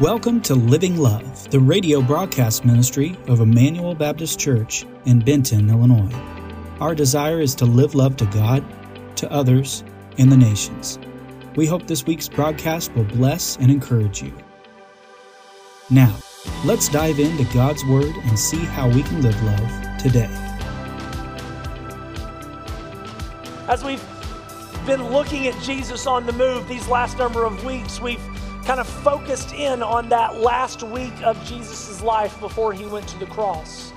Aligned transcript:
Welcome 0.00 0.40
to 0.42 0.56
Living 0.56 0.96
Love, 0.96 1.48
the 1.52 1.60
radio 1.60 2.02
broadcast 2.02 2.64
ministry 2.64 3.16
of 3.28 3.38
Immanuel 3.38 3.94
Baptist 3.94 4.40
Church 4.40 4.84
in 5.04 5.20
Benton, 5.20 5.70
Illinois. 5.70 6.12
Our 6.80 6.96
desire 6.96 7.40
is 7.40 7.54
to 7.54 7.64
live 7.64 7.94
love 7.94 8.16
to 8.16 8.26
God, 8.26 8.64
to 9.14 9.30
others, 9.30 9.84
and 10.18 10.32
the 10.32 10.36
nations. 10.36 10.98
We 11.54 11.66
hope 11.66 11.86
this 11.86 12.04
week's 12.06 12.28
broadcast 12.28 12.92
will 12.94 13.04
bless 13.04 13.56
and 13.58 13.70
encourage 13.70 14.20
you. 14.20 14.32
Now, 15.90 16.16
let's 16.64 16.88
dive 16.88 17.20
into 17.20 17.44
God's 17.54 17.84
Word 17.84 18.16
and 18.24 18.36
see 18.36 18.64
how 18.64 18.88
we 18.88 19.04
can 19.04 19.22
live 19.22 19.40
love 19.44 19.98
today. 19.98 20.28
As 23.68 23.84
we've 23.84 24.04
been 24.86 25.12
looking 25.12 25.46
at 25.46 25.62
Jesus 25.62 26.08
on 26.08 26.26
the 26.26 26.32
move 26.32 26.66
these 26.66 26.88
last 26.88 27.16
number 27.16 27.44
of 27.44 27.64
weeks, 27.64 28.00
we've 28.00 28.33
kind 28.64 28.80
of 28.80 28.88
focused 28.88 29.52
in 29.52 29.82
on 29.82 30.08
that 30.08 30.40
last 30.40 30.82
week 30.82 31.12
of 31.22 31.42
Jesus' 31.44 32.00
life 32.00 32.40
before 32.40 32.72
he 32.72 32.86
went 32.86 33.06
to 33.08 33.18
the 33.18 33.26
cross. 33.26 33.92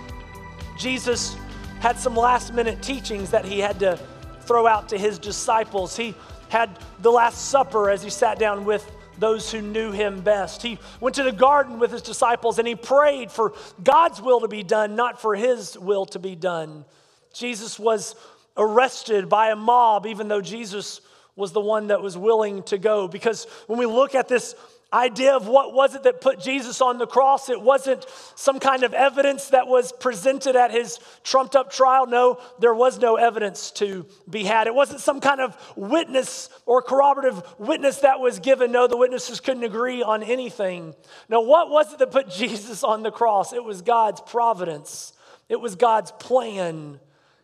Jesus 0.77 1.38
had 1.80 1.98
some 1.98 2.16
last 2.16 2.53
minute 2.53 2.81
teachings 2.81 3.31
that 3.31 3.45
he 3.45 3.59
had 3.59 3.80
to 3.80 3.98
throw 4.41 4.67
out 4.67 4.89
to 4.89 4.98
his 4.98 5.20
disciples. 5.20 5.95
He 5.95 6.13
had 6.49 6.77
the 7.02 7.11
Last 7.11 7.49
Supper 7.49 7.89
as 7.89 8.03
he 8.03 8.09
sat 8.09 8.39
down 8.39 8.66
with 8.66 8.89
those 9.20 9.52
who 9.52 9.61
knew 9.61 9.91
him 9.91 10.22
best. 10.22 10.61
He 10.61 10.77
went 10.99 11.16
to 11.16 11.23
the 11.23 11.31
garden 11.31 11.80
with 11.80 11.91
his 11.91 12.02
disciples 12.02 12.59
and 12.59 12.67
he 12.67 12.75
prayed 12.75 13.31
for 13.31 13.53
God's 13.84 14.22
will 14.22 14.41
to 14.41 14.47
be 14.47 14.63
done, 14.63 14.95
not 14.95 15.22
for 15.22 15.36
his 15.36 15.77
will 15.77 16.05
to 16.08 16.20
be 16.20 16.36
done. 16.36 16.86
Jesus 17.34 17.80
was 17.80 18.16
arrested 18.55 19.30
by 19.30 19.52
a 19.52 19.55
mob, 19.55 20.05
even 20.05 20.27
though 20.27 20.41
Jesus 20.41 21.02
was 21.37 21.53
the 21.53 21.61
one 21.61 21.87
that 21.87 22.01
was 22.01 22.17
willing 22.17 22.63
to 22.63 22.77
go. 22.77 23.07
Because 23.07 23.45
when 23.67 23.79
we 23.79 23.85
look 23.85 24.15
at 24.15 24.27
this 24.27 24.55
idea 24.91 25.35
of 25.35 25.47
what 25.47 25.73
was 25.73 25.95
it 25.95 26.03
that 26.03 26.19
put 26.19 26.39
Jesus 26.39 26.81
on 26.81 26.97
the 26.97 27.05
cross, 27.05 27.49
it 27.49 27.61
wasn't 27.61 28.05
some 28.35 28.59
kind 28.59 28.83
of 28.83 28.94
evidence 28.94 29.49
that 29.49 29.67
was 29.67 29.91
presented 29.91 30.55
at 30.55 30.71
his 30.71 30.99
trumped 31.23 31.55
up 31.55 31.71
trial. 31.71 32.07
No, 32.07 32.39
there 32.59 32.73
was 32.73 32.99
no 32.99 33.16
evidence 33.16 33.71
to 33.71 34.05
be 34.29 34.44
had. 34.44 34.67
It 34.67 34.73
wasn't 34.73 35.02
some 35.02 35.21
kind 35.21 35.41
of 35.41 35.55
witness 35.75 36.49
or 36.66 36.81
corroborative 36.81 37.41
witness 37.59 37.99
that 37.99 38.19
was 38.19 38.39
given. 38.39 38.72
No, 38.72 38.88
the 38.88 38.97
witnesses 38.97 39.39
couldn't 39.39 39.63
agree 39.63 40.01
on 40.01 40.23
anything. 40.23 40.95
No, 41.29 41.41
what 41.41 41.69
was 41.69 41.94
it 41.94 41.99
that 41.99 42.11
put 42.11 42.29
Jesus 42.31 42.83
on 42.83 43.03
the 43.03 43.11
cross? 43.11 43.53
It 43.53 43.63
was 43.63 43.81
God's 43.81 44.22
providence, 44.22 45.13
it 45.49 45.59
was 45.59 45.75
God's 45.75 46.11
plan. 46.11 46.99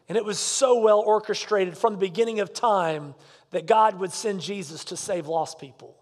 And 0.10 0.18
it 0.18 0.26
was 0.26 0.38
so 0.38 0.80
well 0.80 1.00
orchestrated 1.00 1.78
from 1.78 1.94
the 1.94 2.00
beginning 2.00 2.42
of 2.42 2.54
time 2.54 3.16
that 3.54 3.66
God 3.66 4.00
would 4.00 4.12
send 4.12 4.42
Jesus 4.42 4.84
to 4.86 4.98
save 4.98 5.28
lost 5.28 5.60
people. 5.60 5.96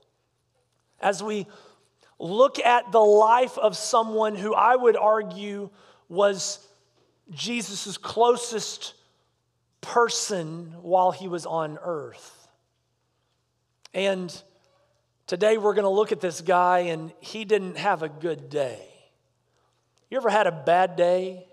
As 1.00 1.22
we 1.22 1.48
look 2.20 2.60
at 2.60 2.92
the 2.92 3.00
life 3.00 3.58
of 3.58 3.78
someone 3.78 4.36
who 4.36 4.54
I 4.54 4.76
would 4.76 4.96
argue 4.96 5.70
was 6.10 6.66
Jesus' 7.30 7.98
closest 7.98 8.94
person 9.82 10.76
while 10.82 11.12
he 11.12 11.28
was 11.28 11.46
on 11.46 11.78
earth. 11.82 12.48
And 13.94 14.34
today 15.28 15.58
we're 15.58 15.74
going 15.74 15.84
to 15.84 15.90
look 15.90 16.12
at 16.12 16.22
this 16.22 16.42
guy, 16.42 16.80
and 16.80 17.12
he 17.20 17.44
didn't 17.46 17.78
have 17.78 18.04
a 18.04 18.10
good 18.10 18.50
day. 18.50 18.80
You 20.10 20.18
ever 20.18 20.30
had 20.30 20.48
a 20.48 20.52
bad 20.52 20.96
day? 20.96 21.46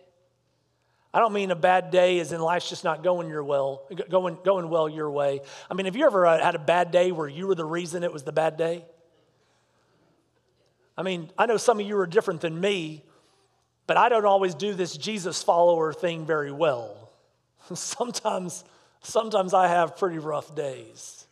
I 1.19 1.21
don't 1.21 1.33
mean 1.33 1.51
a 1.51 1.57
bad 1.57 1.91
day 1.91 2.21
as 2.21 2.31
in 2.31 2.41
life's 2.41 2.69
just 2.69 2.85
not 2.85 3.03
going 3.03 3.29
your 3.29 3.43
well, 3.43 3.83
going, 4.09 4.39
going 4.45 4.71
well 4.71 4.89
your 4.89 5.11
way. 5.11 5.41
I 5.69 5.75
mean, 5.75 5.87
have 5.87 5.97
you 5.97 6.07
ever 6.07 6.25
uh, 6.25 6.41
had 6.41 6.55
a 6.55 6.61
bad 6.61 6.93
day 6.93 7.11
where 7.11 7.27
you 7.27 7.49
were 7.49 7.57
the 7.57 7.65
reason 7.65 8.05
it 8.05 8.13
was 8.13 8.23
the 8.23 8.31
bad 8.31 8.57
day? 8.57 8.85
I 10.97 11.03
mean, 11.03 11.29
I 11.37 11.47
know 11.47 11.57
some 11.57 11.81
of 11.81 11.87
you 11.89 11.99
are 11.99 12.07
different 12.07 12.41
than 12.41 12.61
me, 12.61 13.03
but 13.89 13.97
I 13.97 14.09
don't 14.11 14.27
always 14.27 14.55
do 14.55 14.75
this 14.75 14.97
Jesus 14.97 15.43
follower 15.43 15.93
thing 15.93 16.25
very 16.25 16.53
well. 16.53 17.11
sometimes, 17.75 18.63
sometimes 19.01 19.53
I 19.53 19.67
have 19.67 19.97
pretty 19.97 20.19
rough 20.19 20.55
days. 20.55 21.27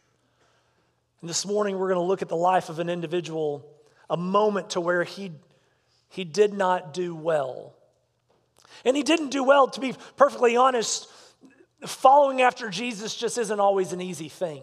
And 1.21 1.31
this 1.31 1.47
morning 1.47 1.79
we're 1.79 1.91
going 1.91 2.01
to 2.01 2.09
look 2.09 2.23
at 2.23 2.29
the 2.29 2.35
life 2.35 2.71
of 2.71 2.81
an 2.81 2.91
individual, 2.91 3.65
a 4.11 4.17
moment 4.17 4.71
to 4.71 4.81
where 4.81 5.05
he, 5.05 5.31
he 6.09 6.25
did 6.25 6.55
not 6.55 6.93
do 6.93 7.15
well. 7.15 7.77
And 8.85 8.97
he 8.97 9.03
didn't 9.03 9.31
do 9.31 9.43
well, 9.43 9.69
to 9.69 9.81
be 9.81 9.95
perfectly 10.17 10.57
honest. 10.57 11.09
Following 11.85 12.43
after 12.43 12.69
Jesus 12.69 13.15
just 13.15 13.39
isn't 13.39 13.61
always 13.61 13.93
an 13.93 14.01
easy 14.01 14.29
thing. 14.29 14.63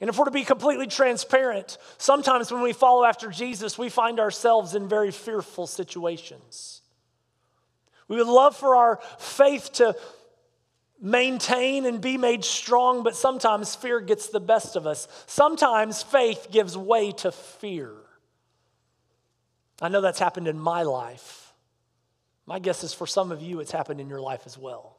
And 0.00 0.08
if 0.08 0.16
we're 0.16 0.26
to 0.26 0.30
be 0.30 0.44
completely 0.44 0.86
transparent, 0.86 1.76
sometimes 1.96 2.52
when 2.52 2.62
we 2.62 2.72
follow 2.72 3.04
after 3.04 3.30
Jesus, 3.30 3.76
we 3.76 3.88
find 3.88 4.20
ourselves 4.20 4.74
in 4.74 4.88
very 4.88 5.10
fearful 5.10 5.66
situations. 5.66 6.82
We 8.06 8.16
would 8.16 8.28
love 8.28 8.56
for 8.56 8.76
our 8.76 9.00
faith 9.18 9.72
to 9.74 9.96
maintain 11.00 11.84
and 11.84 12.00
be 12.00 12.16
made 12.16 12.44
strong, 12.44 13.02
but 13.02 13.16
sometimes 13.16 13.74
fear 13.74 14.00
gets 14.00 14.28
the 14.28 14.40
best 14.40 14.76
of 14.76 14.86
us. 14.86 15.08
Sometimes 15.26 16.02
faith 16.02 16.48
gives 16.50 16.76
way 16.76 17.12
to 17.12 17.32
fear. 17.32 17.92
I 19.80 19.88
know 19.88 20.00
that's 20.00 20.18
happened 20.18 20.48
in 20.48 20.58
my 20.58 20.82
life. 20.82 21.52
My 22.46 22.58
guess 22.58 22.82
is 22.82 22.94
for 22.94 23.06
some 23.06 23.30
of 23.30 23.42
you, 23.42 23.60
it's 23.60 23.70
happened 23.70 24.00
in 24.00 24.08
your 24.08 24.20
life 24.20 24.42
as 24.46 24.56
well. 24.56 24.96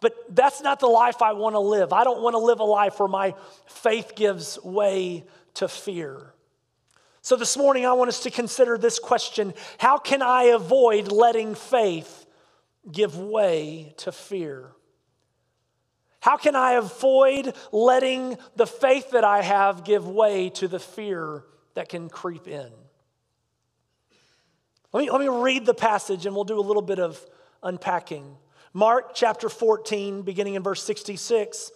But 0.00 0.14
that's 0.34 0.60
not 0.60 0.80
the 0.80 0.86
life 0.86 1.22
I 1.22 1.32
want 1.32 1.54
to 1.54 1.60
live. 1.60 1.92
I 1.92 2.04
don't 2.04 2.22
want 2.22 2.34
to 2.34 2.38
live 2.38 2.60
a 2.60 2.64
life 2.64 2.98
where 2.98 3.08
my 3.08 3.34
faith 3.66 4.12
gives 4.16 4.58
way 4.62 5.24
to 5.54 5.68
fear. 5.68 6.34
So 7.20 7.36
this 7.36 7.56
morning, 7.56 7.86
I 7.86 7.92
want 7.92 8.08
us 8.08 8.20
to 8.24 8.30
consider 8.30 8.76
this 8.76 8.98
question 8.98 9.54
How 9.78 9.98
can 9.98 10.22
I 10.22 10.44
avoid 10.44 11.12
letting 11.12 11.54
faith 11.54 12.26
give 12.90 13.16
way 13.16 13.94
to 13.98 14.10
fear? 14.10 14.72
How 16.20 16.36
can 16.36 16.54
I 16.54 16.72
avoid 16.72 17.54
letting 17.72 18.38
the 18.56 18.66
faith 18.66 19.10
that 19.10 19.24
I 19.24 19.42
have 19.42 19.84
give 19.84 20.06
way 20.06 20.50
to 20.50 20.68
the 20.68 20.78
fear 20.78 21.44
that 21.74 21.88
can 21.88 22.08
creep 22.08 22.46
in? 22.46 22.70
Let 24.92 25.04
me, 25.04 25.10
let 25.10 25.20
me 25.20 25.28
read 25.28 25.64
the 25.64 25.74
passage 25.74 26.26
and 26.26 26.34
we'll 26.34 26.44
do 26.44 26.58
a 26.58 26.60
little 26.60 26.82
bit 26.82 26.98
of 26.98 27.18
unpacking. 27.62 28.36
Mark 28.74 29.14
chapter 29.14 29.48
14, 29.48 30.22
beginning 30.22 30.54
in 30.54 30.62
verse 30.62 30.82
66. 30.82 31.72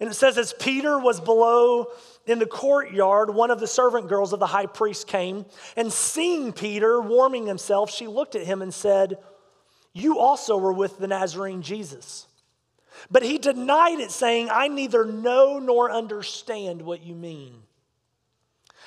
And 0.00 0.10
it 0.10 0.14
says, 0.14 0.38
As 0.38 0.52
Peter 0.52 0.98
was 0.98 1.20
below 1.20 1.88
in 2.26 2.38
the 2.38 2.46
courtyard, 2.46 3.34
one 3.34 3.50
of 3.50 3.60
the 3.60 3.66
servant 3.66 4.08
girls 4.08 4.32
of 4.32 4.40
the 4.40 4.46
high 4.46 4.66
priest 4.66 5.06
came, 5.06 5.46
and 5.76 5.92
seeing 5.92 6.52
Peter 6.52 7.00
warming 7.00 7.46
himself, 7.46 7.90
she 7.90 8.06
looked 8.06 8.34
at 8.34 8.46
him 8.46 8.62
and 8.62 8.72
said, 8.72 9.18
You 9.92 10.18
also 10.18 10.56
were 10.56 10.72
with 10.72 10.98
the 10.98 11.06
Nazarene 11.06 11.62
Jesus. 11.62 12.26
But 13.10 13.22
he 13.22 13.38
denied 13.38 14.00
it, 14.00 14.10
saying, 14.10 14.48
I 14.50 14.68
neither 14.68 15.04
know 15.04 15.58
nor 15.58 15.90
understand 15.90 16.82
what 16.82 17.02
you 17.02 17.14
mean. 17.14 17.62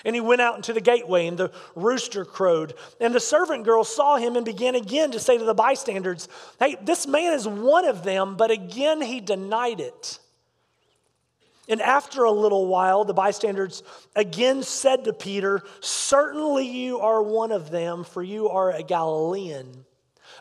And 0.05 0.15
he 0.15 0.21
went 0.21 0.41
out 0.41 0.55
into 0.55 0.73
the 0.73 0.81
gateway, 0.81 1.27
and 1.27 1.37
the 1.37 1.51
rooster 1.75 2.25
crowed. 2.25 2.73
And 2.99 3.13
the 3.13 3.19
servant 3.19 3.65
girl 3.65 3.83
saw 3.83 4.17
him 4.17 4.35
and 4.35 4.45
began 4.45 4.75
again 4.75 5.11
to 5.11 5.19
say 5.19 5.37
to 5.37 5.43
the 5.43 5.53
bystanders, 5.53 6.27
Hey, 6.59 6.77
this 6.81 7.07
man 7.07 7.33
is 7.33 7.47
one 7.47 7.85
of 7.85 8.03
them. 8.03 8.35
But 8.35 8.51
again 8.51 9.01
he 9.01 9.19
denied 9.19 9.79
it. 9.79 10.19
And 11.69 11.81
after 11.81 12.23
a 12.23 12.31
little 12.31 12.67
while, 12.67 13.03
the 13.03 13.13
bystanders 13.13 13.83
again 14.15 14.63
said 14.63 15.03
to 15.03 15.13
Peter, 15.13 15.61
Certainly 15.81 16.67
you 16.67 16.99
are 16.99 17.21
one 17.21 17.51
of 17.51 17.71
them, 17.71 18.03
for 18.03 18.23
you 18.23 18.49
are 18.49 18.71
a 18.71 18.83
Galilean. 18.83 19.85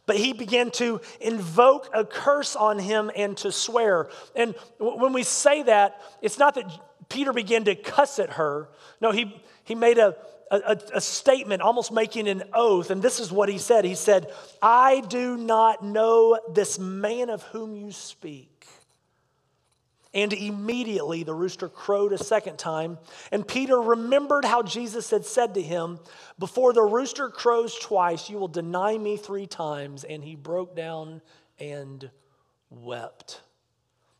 But 0.06 0.16
he 0.16 0.32
began 0.32 0.70
to 0.72 1.00
invoke 1.20 1.90
a 1.92 2.04
curse 2.04 2.54
on 2.54 2.78
him 2.78 3.10
and 3.16 3.36
to 3.38 3.50
swear. 3.50 4.08
And 4.36 4.54
when 4.78 5.12
we 5.12 5.24
say 5.24 5.64
that, 5.64 6.00
it's 6.22 6.38
not 6.38 6.54
that 6.54 6.70
Peter 7.08 7.32
began 7.32 7.64
to 7.64 7.74
cuss 7.74 8.18
at 8.18 8.30
her. 8.30 8.68
No, 9.00 9.10
he, 9.10 9.40
he 9.64 9.74
made 9.74 9.98
a, 9.98 10.16
a, 10.50 10.78
a, 10.94 11.00
statement, 11.00 11.62
almost 11.62 11.92
making 11.92 12.28
an 12.28 12.44
oath. 12.52 12.90
And 12.90 13.02
this 13.02 13.20
is 13.20 13.32
what 13.32 13.48
he 13.48 13.58
said 13.58 13.84
He 13.84 13.94
said, 13.94 14.32
I 14.62 15.00
do 15.00 15.36
not 15.36 15.84
know 15.84 16.38
this 16.52 16.78
man 16.78 17.30
of 17.30 17.42
whom 17.44 17.74
you 17.74 17.92
speak. 17.92 18.50
And 20.14 20.32
immediately 20.32 21.24
the 21.24 21.34
rooster 21.34 21.68
crowed 21.68 22.14
a 22.14 22.18
second 22.18 22.58
time. 22.58 22.96
And 23.30 23.46
Peter 23.46 23.78
remembered 23.78 24.46
how 24.46 24.62
Jesus 24.62 25.10
had 25.10 25.26
said 25.26 25.54
to 25.54 25.62
him, 25.62 25.98
Before 26.38 26.72
the 26.72 26.82
rooster 26.82 27.28
crows 27.28 27.78
twice, 27.78 28.30
you 28.30 28.38
will 28.38 28.48
deny 28.48 28.96
me 28.96 29.18
three 29.18 29.46
times. 29.46 30.04
And 30.04 30.24
he 30.24 30.34
broke 30.34 30.74
down 30.74 31.20
and 31.58 32.10
wept. 32.70 33.42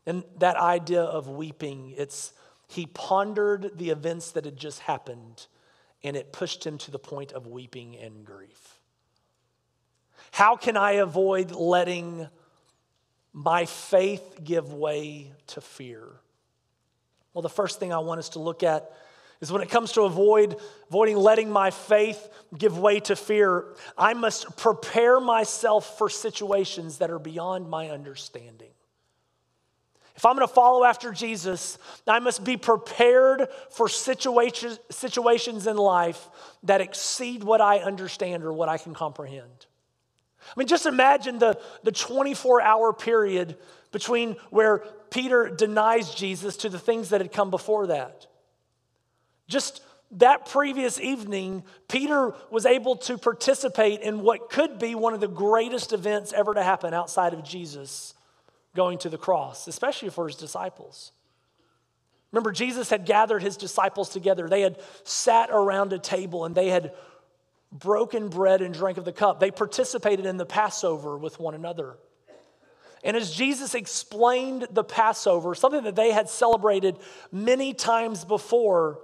And 0.05 0.23
that 0.37 0.55
idea 0.55 1.01
of 1.01 1.29
weeping, 1.29 1.95
it's 1.97 2.31
he 2.67 2.85
pondered 2.85 3.77
the 3.77 3.89
events 3.89 4.31
that 4.31 4.45
had 4.45 4.57
just 4.57 4.79
happened, 4.79 5.47
and 6.03 6.15
it 6.15 6.31
pushed 6.31 6.65
him 6.65 6.77
to 6.79 6.91
the 6.91 6.99
point 6.99 7.31
of 7.31 7.47
weeping 7.47 7.97
and 7.97 8.25
grief. 8.25 8.79
How 10.31 10.55
can 10.55 10.77
I 10.77 10.93
avoid 10.93 11.51
letting 11.51 12.27
my 13.33 13.65
faith 13.65 14.39
give 14.43 14.73
way 14.73 15.31
to 15.47 15.61
fear? 15.61 16.03
Well, 17.33 17.41
the 17.41 17.49
first 17.49 17.79
thing 17.79 17.93
I 17.93 17.99
want 17.99 18.19
us 18.19 18.29
to 18.29 18.39
look 18.39 18.63
at 18.63 18.91
is 19.41 19.51
when 19.51 19.61
it 19.61 19.69
comes 19.69 19.91
to 19.93 20.01
avoid 20.01 20.57
avoiding 20.89 21.17
letting 21.17 21.49
my 21.49 21.69
faith 21.71 22.27
give 22.57 22.77
way 22.77 22.99
to 23.01 23.15
fear, 23.15 23.65
I 23.97 24.13
must 24.13 24.57
prepare 24.57 25.19
myself 25.19 25.97
for 25.97 26.09
situations 26.09 26.97
that 26.97 27.11
are 27.11 27.19
beyond 27.19 27.69
my 27.69 27.89
understanding. 27.89 28.71
If 30.17 30.25
I'm 30.25 30.35
going 30.35 30.47
to 30.47 30.53
follow 30.53 30.83
after 30.83 31.11
Jesus, 31.11 31.77
I 32.07 32.17
must 32.17 32.43
be 32.43 32.57
prepared 32.57 33.47
for 33.69 33.87
situations, 33.87 34.79
situations 34.89 35.67
in 35.67 35.77
life 35.77 36.27
that 36.63 36.81
exceed 36.81 37.43
what 37.43 37.61
I 37.61 37.77
understand 37.77 38.43
or 38.43 38.51
what 38.51 38.67
I 38.67 38.79
can 38.79 38.95
comprehend. 38.95 39.67
I 40.41 40.53
mean, 40.57 40.67
just 40.67 40.87
imagine 40.87 41.37
the, 41.37 41.59
the 41.83 41.91
24 41.91 42.61
hour 42.61 42.93
period 42.93 43.57
between 43.91 44.37
where 44.49 44.79
Peter 45.11 45.49
denies 45.49 46.15
Jesus 46.15 46.57
to 46.57 46.69
the 46.69 46.79
things 46.79 47.09
that 47.09 47.21
had 47.21 47.31
come 47.31 47.51
before 47.51 47.87
that. 47.87 48.25
Just 49.47 49.83
that 50.11 50.47
previous 50.47 50.99
evening, 50.99 51.63
Peter 51.87 52.33
was 52.49 52.65
able 52.65 52.95
to 52.95 53.19
participate 53.19 54.01
in 54.01 54.21
what 54.21 54.49
could 54.49 54.79
be 54.79 54.95
one 54.95 55.13
of 55.13 55.19
the 55.19 55.27
greatest 55.27 55.93
events 55.93 56.33
ever 56.33 56.55
to 56.55 56.63
happen 56.63 56.95
outside 56.95 57.35
of 57.35 57.43
Jesus 57.43 58.15
going 58.77 58.99
to 58.99 59.09
the 59.09 59.17
cross, 59.17 59.67
especially 59.67 60.09
for 60.09 60.27
his 60.27 60.37
disciples. 60.37 61.11
Remember, 62.31 62.51
Jesus 62.51 62.89
had 62.89 63.05
gathered 63.05 63.41
his 63.41 63.57
disciples 63.57 64.09
together. 64.09 64.47
They 64.47 64.61
had 64.61 64.79
sat 65.03 65.49
around 65.51 65.91
a 65.91 65.99
table 65.99 66.45
and 66.45 66.53
they 66.53 66.69
had 66.69 66.93
broken 67.71 68.29
bread 68.29 68.61
and 68.61 68.73
drank 68.73 68.97
of 68.97 69.05
the 69.05 69.11
cup. 69.11 69.39
They 69.39 69.51
participated 69.51 70.25
in 70.25 70.37
the 70.37 70.45
Passover 70.45 71.17
with 71.17 71.39
one 71.39 71.55
another. 71.55 71.97
And 73.03 73.17
as 73.17 73.33
Jesus 73.33 73.73
explained 73.73 74.67
the 74.71 74.83
Passover, 74.83 75.55
something 75.55 75.83
that 75.83 75.95
they 75.95 76.11
had 76.11 76.29
celebrated 76.29 76.97
many 77.31 77.73
times 77.73 78.23
before, 78.23 78.99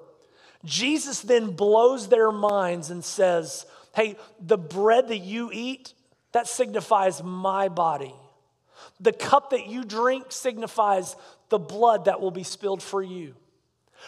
Jesus 0.64 1.22
then 1.22 1.52
blows 1.52 2.08
their 2.08 2.32
minds 2.32 2.90
and 2.90 3.04
says, 3.04 3.66
Hey, 3.96 4.18
the 4.40 4.58
bread 4.58 5.08
that 5.08 5.20
you 5.20 5.50
eat, 5.52 5.94
that 6.32 6.48
signifies 6.48 7.24
my 7.24 7.70
body. 7.70 8.14
The 9.04 9.14
cup 9.14 9.52
that 9.52 9.68
you 9.68 9.84
drink 9.84 10.32
signifies 10.32 11.16
the 11.50 11.60
blood 11.60 12.06
that 12.06 12.22
will 12.22 12.32
be 12.32 12.44
spilled 12.44 12.82
for 12.82 13.04
you. 13.04 13.36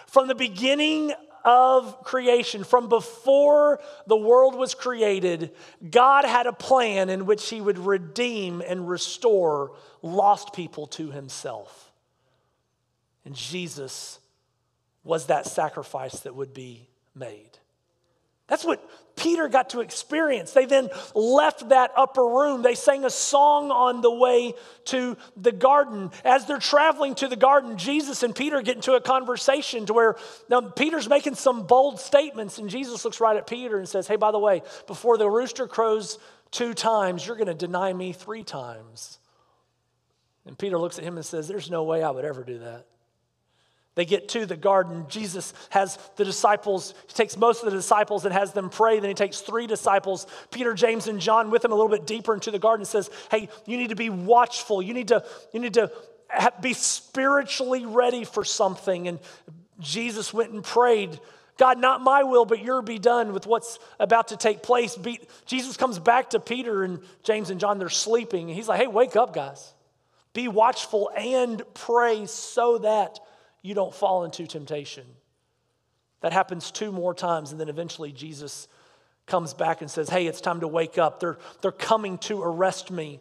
From 0.07 0.27
the 0.27 0.35
beginning 0.35 1.13
of 1.43 2.03
creation, 2.03 2.63
from 2.63 2.89
before 2.89 3.79
the 4.07 4.17
world 4.17 4.55
was 4.55 4.73
created, 4.73 5.51
God 5.91 6.25
had 6.25 6.47
a 6.47 6.53
plan 6.53 7.09
in 7.09 7.25
which 7.25 7.49
He 7.49 7.61
would 7.61 7.77
redeem 7.77 8.61
and 8.61 8.89
restore 8.89 9.75
lost 10.01 10.53
people 10.53 10.87
to 10.87 11.11
Himself. 11.11 11.91
And 13.25 13.35
Jesus 13.35 14.19
was 15.03 15.27
that 15.27 15.45
sacrifice 15.45 16.21
that 16.21 16.35
would 16.35 16.53
be 16.53 16.87
made. 17.13 17.54
What 18.65 18.81
Peter 19.15 19.47
got 19.47 19.69
to 19.71 19.79
experience. 19.79 20.51
They 20.51 20.65
then 20.65 20.89
left 21.13 21.69
that 21.69 21.91
upper 21.95 22.23
room. 22.23 22.61
They 22.61 22.75
sang 22.75 23.05
a 23.05 23.09
song 23.09 23.71
on 23.71 24.01
the 24.01 24.11
way 24.11 24.53
to 24.85 25.17
the 25.37 25.51
garden. 25.51 26.11
As 26.23 26.45
they're 26.45 26.59
traveling 26.59 27.15
to 27.15 27.27
the 27.27 27.35
garden, 27.35 27.77
Jesus 27.77 28.23
and 28.23 28.35
Peter 28.35 28.61
get 28.61 28.75
into 28.75 28.93
a 28.93 29.01
conversation 29.01 29.85
to 29.85 29.93
where 29.93 30.15
now 30.49 30.61
Peter's 30.61 31.07
making 31.07 31.35
some 31.35 31.65
bold 31.65 31.99
statements, 31.99 32.57
and 32.57 32.69
Jesus 32.69 33.05
looks 33.05 33.19
right 33.19 33.37
at 33.37 33.47
Peter 33.47 33.77
and 33.77 33.87
says, 33.87 34.07
Hey, 34.07 34.17
by 34.17 34.31
the 34.31 34.39
way, 34.39 34.61
before 34.87 35.17
the 35.17 35.29
rooster 35.29 35.67
crows 35.67 36.19
two 36.51 36.73
times, 36.73 37.25
you're 37.25 37.37
going 37.37 37.47
to 37.47 37.53
deny 37.53 37.93
me 37.93 38.11
three 38.11 38.43
times. 38.43 39.19
And 40.45 40.57
Peter 40.57 40.77
looks 40.77 40.97
at 40.97 41.03
him 41.03 41.15
and 41.15 41.25
says, 41.25 41.47
There's 41.47 41.71
no 41.71 41.83
way 41.83 42.03
I 42.03 42.11
would 42.11 42.25
ever 42.25 42.43
do 42.43 42.59
that. 42.59 42.85
They 43.95 44.05
get 44.05 44.27
to 44.29 44.45
the 44.45 44.57
garden. 44.57 45.05
Jesus 45.07 45.53
has 45.69 45.97
the 46.17 46.25
disciples, 46.25 46.93
he 47.07 47.13
takes 47.13 47.37
most 47.37 47.63
of 47.63 47.71
the 47.71 47.77
disciples 47.77 48.25
and 48.25 48.33
has 48.33 48.51
them 48.51 48.69
pray. 48.69 48.99
Then 48.99 49.09
he 49.09 49.13
takes 49.15 49.39
three 49.39 49.67
disciples, 49.67 50.27
Peter, 50.51 50.73
James, 50.73 51.07
and 51.07 51.19
John, 51.19 51.49
with 51.49 51.63
him 51.63 51.71
a 51.71 51.75
little 51.75 51.89
bit 51.89 52.05
deeper 52.05 52.33
into 52.33 52.51
the 52.51 52.59
garden 52.59 52.81
and 52.81 52.87
says, 52.87 53.09
Hey, 53.31 53.49
you 53.65 53.77
need 53.77 53.89
to 53.89 53.95
be 53.95 54.09
watchful. 54.09 54.81
You 54.81 54.93
need 54.93 55.07
to, 55.07 55.25
you 55.53 55.61
need 55.61 55.75
to 55.75 55.91
be 56.61 56.73
spiritually 56.73 57.85
ready 57.85 58.25
for 58.25 58.43
something. 58.43 59.07
And 59.07 59.19
Jesus 59.79 60.33
went 60.33 60.51
and 60.51 60.63
prayed. 60.63 61.19
God, 61.57 61.79
not 61.79 62.01
my 62.01 62.23
will, 62.23 62.43
but 62.43 62.61
your 62.61 62.81
be 62.81 62.99
done 62.99 63.31
with 63.31 63.47
what's 63.47 63.79
about 63.97 64.29
to 64.29 64.37
take 64.37 64.61
place. 64.61 64.97
Be, 64.97 65.21
Jesus 65.45 65.77
comes 65.77 65.99
back 65.99 66.31
to 66.31 66.39
Peter 66.41 66.83
and 66.83 66.99
James 67.23 67.49
and 67.49 67.61
John. 67.61 67.79
They're 67.79 67.89
sleeping. 67.89 68.49
And 68.49 68.55
he's 68.55 68.67
like, 68.67 68.81
hey, 68.81 68.87
wake 68.87 69.15
up, 69.15 69.33
guys. 69.33 69.73
Be 70.33 70.49
watchful 70.49 71.09
and 71.15 71.61
pray 71.73 72.25
so 72.25 72.79
that 72.79 73.19
you 73.65 73.73
don't 73.73 73.93
fall 73.93 74.23
into 74.23 74.45
temptation. 74.45 75.05
That 76.21 76.33
happens 76.33 76.69
two 76.69 76.91
more 76.91 77.13
times, 77.13 77.51
and 77.51 77.59
then 77.59 77.67
eventually 77.67 78.11
Jesus 78.11 78.67
comes 79.25 79.53
back 79.55 79.81
and 79.81 79.89
says, 79.89 80.07
Hey, 80.07 80.27
it's 80.27 80.39
time 80.39 80.59
to 80.59 80.67
wake 80.67 80.97
up. 80.97 81.19
They're, 81.19 81.37
they're 81.61 81.71
coming 81.71 82.19
to 82.19 82.43
arrest 82.43 82.91
me. 82.91 83.19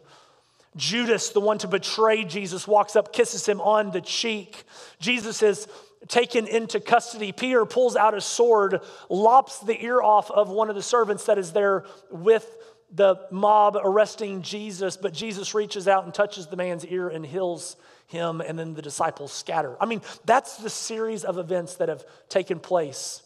Judas, 0.75 1.29
the 1.29 1.39
one 1.39 1.57
to 1.59 1.67
betray 1.67 2.25
Jesus, 2.25 2.67
walks 2.67 2.95
up, 2.95 3.11
kisses 3.11 3.45
him 3.45 3.59
on 3.59 3.91
the 3.91 4.01
cheek. 4.01 4.65
Jesus 4.99 5.41
is 5.41 5.67
taken 6.07 6.47
into 6.47 6.79
custody. 6.79 7.31
Peter 7.31 7.65
pulls 7.65 7.95
out 7.95 8.13
a 8.13 8.21
sword, 8.21 8.81
lops 9.09 9.59
the 9.59 9.83
ear 9.83 10.01
off 10.01 10.29
of 10.29 10.49
one 10.49 10.69
of 10.69 10.75
the 10.75 10.83
servants 10.83 11.25
that 11.25 11.39
is 11.39 11.53
there 11.53 11.85
with 12.11 12.55
the 12.91 13.15
mob 13.31 13.77
arresting 13.83 14.41
Jesus, 14.41 14.95
but 14.95 15.13
Jesus 15.13 15.55
reaches 15.55 15.87
out 15.87 16.03
and 16.03 16.13
touches 16.13 16.47
the 16.47 16.55
man's 16.55 16.85
ear 16.85 17.07
and 17.09 17.25
heals 17.25 17.77
him, 18.07 18.41
and 18.41 18.57
then 18.57 18.73
the 18.73 18.81
disciples 18.81 19.31
scatter. 19.31 19.75
I 19.79 19.85
mean, 19.85 20.01
that's 20.25 20.57
the 20.57 20.69
series 20.69 21.23
of 21.23 21.37
events 21.37 21.75
that 21.75 21.89
have 21.89 22.05
taken 22.29 22.59
place. 22.59 23.21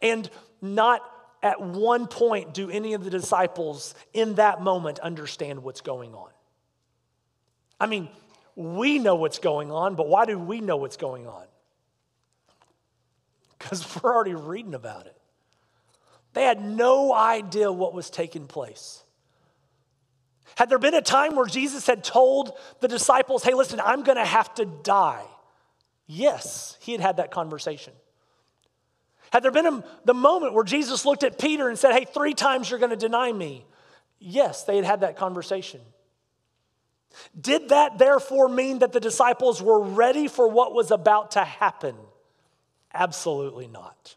And 0.00 0.28
not 0.60 1.02
at 1.42 1.60
one 1.60 2.06
point 2.06 2.54
do 2.54 2.70
any 2.70 2.94
of 2.94 3.04
the 3.04 3.10
disciples 3.10 3.94
in 4.12 4.36
that 4.36 4.62
moment 4.62 4.98
understand 5.00 5.62
what's 5.62 5.82
going 5.82 6.14
on. 6.14 6.30
I 7.78 7.86
mean, 7.86 8.08
we 8.56 8.98
know 8.98 9.16
what's 9.16 9.38
going 9.38 9.70
on, 9.70 9.94
but 9.94 10.08
why 10.08 10.24
do 10.24 10.38
we 10.38 10.60
know 10.60 10.76
what's 10.76 10.96
going 10.96 11.26
on? 11.26 11.44
Because 13.58 14.02
we're 14.02 14.14
already 14.14 14.34
reading 14.34 14.74
about 14.74 15.06
it. 15.06 15.16
They 16.32 16.44
had 16.44 16.64
no 16.64 17.14
idea 17.14 17.70
what 17.70 17.94
was 17.94 18.10
taking 18.10 18.46
place. 18.46 19.03
Had 20.56 20.70
there 20.70 20.78
been 20.78 20.94
a 20.94 21.02
time 21.02 21.34
where 21.36 21.46
Jesus 21.46 21.86
had 21.86 22.04
told 22.04 22.52
the 22.80 22.88
disciples, 22.88 23.42
hey, 23.42 23.54
listen, 23.54 23.80
I'm 23.80 24.02
going 24.02 24.18
to 24.18 24.24
have 24.24 24.54
to 24.54 24.64
die? 24.64 25.24
Yes, 26.06 26.76
he 26.80 26.92
had 26.92 27.00
had 27.00 27.16
that 27.16 27.30
conversation. 27.30 27.92
Had 29.32 29.42
there 29.42 29.50
been 29.50 29.66
a, 29.66 29.84
the 30.04 30.14
moment 30.14 30.54
where 30.54 30.64
Jesus 30.64 31.04
looked 31.04 31.24
at 31.24 31.38
Peter 31.38 31.68
and 31.68 31.78
said, 31.78 31.92
hey, 31.92 32.04
three 32.04 32.34
times 32.34 32.70
you're 32.70 32.78
going 32.78 32.90
to 32.90 32.96
deny 32.96 33.32
me? 33.32 33.64
Yes, 34.20 34.64
they 34.64 34.76
had 34.76 34.84
had 34.84 35.00
that 35.00 35.16
conversation. 35.16 35.80
Did 37.38 37.70
that 37.70 37.98
therefore 37.98 38.48
mean 38.48 38.80
that 38.80 38.92
the 38.92 39.00
disciples 39.00 39.62
were 39.62 39.82
ready 39.82 40.28
for 40.28 40.48
what 40.48 40.72
was 40.72 40.90
about 40.90 41.32
to 41.32 41.44
happen? 41.44 41.96
Absolutely 42.92 43.66
not. 43.66 44.16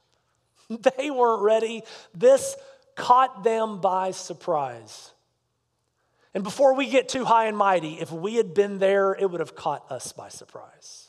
They 0.98 1.10
weren't 1.10 1.44
ready. 1.44 1.84
This 2.14 2.58
caught 2.96 3.46
them 3.46 3.80
by 3.80 4.12
surprise. 4.12 5.14
And 6.34 6.44
before 6.44 6.76
we 6.76 6.90
get 6.90 7.10
too 7.10 7.26
high 7.26 7.46
and 7.46 7.58
mighty, 7.58 8.00
if 8.00 8.12
we 8.12 8.36
had 8.36 8.54
been 8.54 8.80
there, 8.80 9.14
it 9.14 9.30
would 9.30 9.40
have 9.40 9.56
caught 9.56 9.92
us 9.92 10.12
by 10.12 10.30
surprise. 10.30 11.08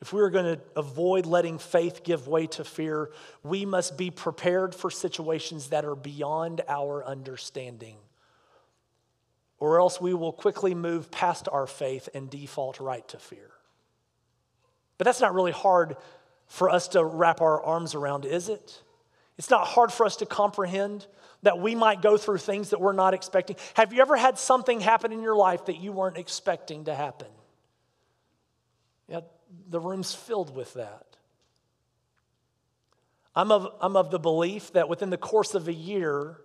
If 0.00 0.12
we 0.12 0.20
are 0.20 0.30
going 0.30 0.56
to 0.56 0.62
avoid 0.76 1.26
letting 1.26 1.58
faith 1.58 2.04
give 2.04 2.28
way 2.28 2.46
to 2.48 2.64
fear, 2.64 3.10
we 3.42 3.64
must 3.64 3.96
be 3.96 4.10
prepared 4.10 4.74
for 4.74 4.90
situations 4.90 5.70
that 5.70 5.84
are 5.84 5.96
beyond 5.96 6.60
our 6.68 7.04
understanding. 7.04 7.96
Or 9.58 9.80
else 9.80 10.00
we 10.00 10.12
will 10.12 10.32
quickly 10.32 10.74
move 10.74 11.10
past 11.10 11.48
our 11.50 11.66
faith 11.66 12.08
and 12.14 12.28
default 12.28 12.78
right 12.78 13.06
to 13.08 13.18
fear. 13.18 13.50
But 14.98 15.06
that's 15.06 15.20
not 15.20 15.34
really 15.34 15.52
hard 15.52 15.96
for 16.46 16.68
us 16.68 16.88
to 16.88 17.04
wrap 17.04 17.40
our 17.40 17.62
arms 17.62 17.94
around, 17.94 18.26
is 18.26 18.48
it? 18.48 18.82
It's 19.38 19.50
not 19.50 19.66
hard 19.66 19.92
for 19.92 20.06
us 20.06 20.16
to 20.16 20.26
comprehend 20.26 21.06
that 21.42 21.58
we 21.58 21.74
might 21.74 22.02
go 22.02 22.16
through 22.16 22.38
things 22.38 22.70
that 22.70 22.80
we're 22.80 22.92
not 22.92 23.14
expecting. 23.14 23.56
Have 23.74 23.92
you 23.92 24.00
ever 24.00 24.16
had 24.16 24.38
something 24.38 24.80
happen 24.80 25.12
in 25.12 25.22
your 25.22 25.36
life 25.36 25.66
that 25.66 25.78
you 25.78 25.92
weren't 25.92 26.16
expecting 26.16 26.84
to 26.86 26.94
happen? 26.94 27.28
Yeah, 29.08 29.20
the 29.68 29.80
room's 29.80 30.14
filled 30.14 30.54
with 30.54 30.74
that. 30.74 31.04
I'm 33.34 33.52
of, 33.52 33.68
I'm 33.80 33.96
of 33.96 34.10
the 34.10 34.18
belief 34.18 34.72
that 34.72 34.88
within 34.88 35.10
the 35.10 35.18
course 35.18 35.54
of 35.54 35.68
a 35.68 35.72
year, 35.72 36.38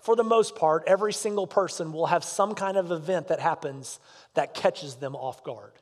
for 0.00 0.16
the 0.16 0.24
most 0.24 0.56
part, 0.56 0.84
every 0.86 1.12
single 1.12 1.46
person 1.46 1.92
will 1.92 2.06
have 2.06 2.24
some 2.24 2.54
kind 2.54 2.76
of 2.76 2.90
event 2.90 3.28
that 3.28 3.40
happens 3.40 4.00
that 4.34 4.52
catches 4.52 4.96
them 4.96 5.14
off 5.14 5.42
guard. 5.44 5.72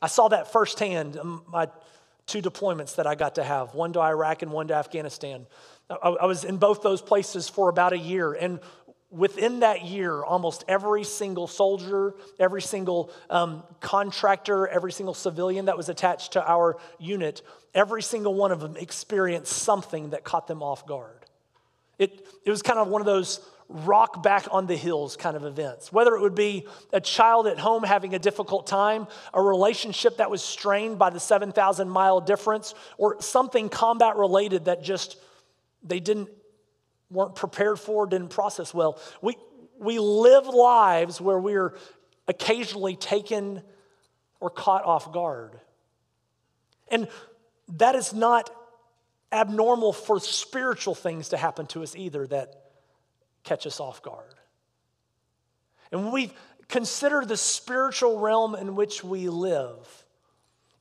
I 0.00 0.06
saw 0.06 0.28
that 0.28 0.52
firsthand. 0.52 1.18
My 1.48 1.68
two 2.26 2.42
deployments 2.42 2.96
that 2.96 3.06
I 3.06 3.14
got 3.14 3.36
to 3.36 3.44
have 3.44 3.74
one 3.74 3.92
to 3.94 4.00
Iraq 4.00 4.42
and 4.42 4.52
one 4.52 4.68
to 4.68 4.74
Afghanistan. 4.74 5.46
I, 6.02 6.26
was 6.26 6.44
in 6.44 6.56
both 6.56 6.82
those 6.82 7.02
places 7.02 7.48
for 7.48 7.68
about 7.68 7.92
a 7.92 7.98
year. 7.98 8.32
And 8.32 8.60
within 9.10 9.60
that 9.60 9.84
year, 9.84 10.24
almost 10.24 10.64
every 10.68 11.04
single 11.04 11.46
soldier, 11.46 12.14
every 12.38 12.62
single 12.62 13.10
um, 13.28 13.62
contractor, 13.80 14.66
every 14.66 14.92
single 14.92 15.14
civilian 15.14 15.66
that 15.66 15.76
was 15.76 15.88
attached 15.88 16.32
to 16.32 16.50
our 16.50 16.78
unit, 16.98 17.42
every 17.74 18.02
single 18.02 18.34
one 18.34 18.52
of 18.52 18.60
them 18.60 18.76
experienced 18.76 19.52
something 19.52 20.10
that 20.10 20.24
caught 20.24 20.46
them 20.46 20.62
off 20.62 20.86
guard. 20.86 21.26
It, 21.98 22.26
it 22.44 22.50
was 22.50 22.62
kind 22.62 22.78
of 22.78 22.88
one 22.88 23.02
of 23.02 23.06
those 23.06 23.46
rock 23.68 24.22
back 24.22 24.46
on 24.50 24.66
the 24.66 24.76
hills 24.76 25.16
kind 25.16 25.36
of 25.36 25.44
events. 25.44 25.92
Whether 25.92 26.14
it 26.14 26.20
would 26.20 26.34
be 26.34 26.66
a 26.92 27.00
child 27.00 27.46
at 27.46 27.58
home 27.58 27.82
having 27.82 28.14
a 28.14 28.18
difficult 28.18 28.66
time, 28.66 29.06
a 29.32 29.42
relationship 29.42 30.18
that 30.18 30.30
was 30.30 30.42
strained 30.42 30.98
by 30.98 31.10
the 31.10 31.20
7,000 31.20 31.88
mile 31.88 32.20
difference, 32.20 32.74
or 32.98 33.20
something 33.20 33.68
combat 33.68 34.16
related 34.16 34.66
that 34.66 34.82
just 34.82 35.16
they 35.82 36.00
didn't 36.00 36.28
weren't 37.10 37.34
prepared 37.34 37.78
for, 37.78 38.06
didn't 38.06 38.30
process 38.30 38.72
well. 38.72 38.98
We, 39.20 39.36
we 39.78 39.98
live 39.98 40.46
lives 40.46 41.20
where 41.20 41.38
we're 41.38 41.76
occasionally 42.26 42.96
taken 42.96 43.62
or 44.40 44.50
caught 44.50 44.84
off 44.84 45.12
guard. 45.12 45.58
And 46.88 47.08
that 47.76 47.94
is 47.94 48.12
not 48.12 48.50
abnormal 49.30 49.92
for 49.92 50.20
spiritual 50.20 50.94
things 50.94 51.30
to 51.30 51.36
happen 51.36 51.66
to 51.66 51.82
us 51.82 51.94
either 51.96 52.26
that 52.26 52.62
catch 53.44 53.66
us 53.66 53.80
off 53.80 54.02
guard. 54.02 54.34
And 55.90 56.12
we 56.12 56.32
consider 56.68 57.24
the 57.24 57.36
spiritual 57.36 58.18
realm 58.18 58.54
in 58.54 58.74
which 58.74 59.04
we 59.04 59.28
live, 59.28 60.01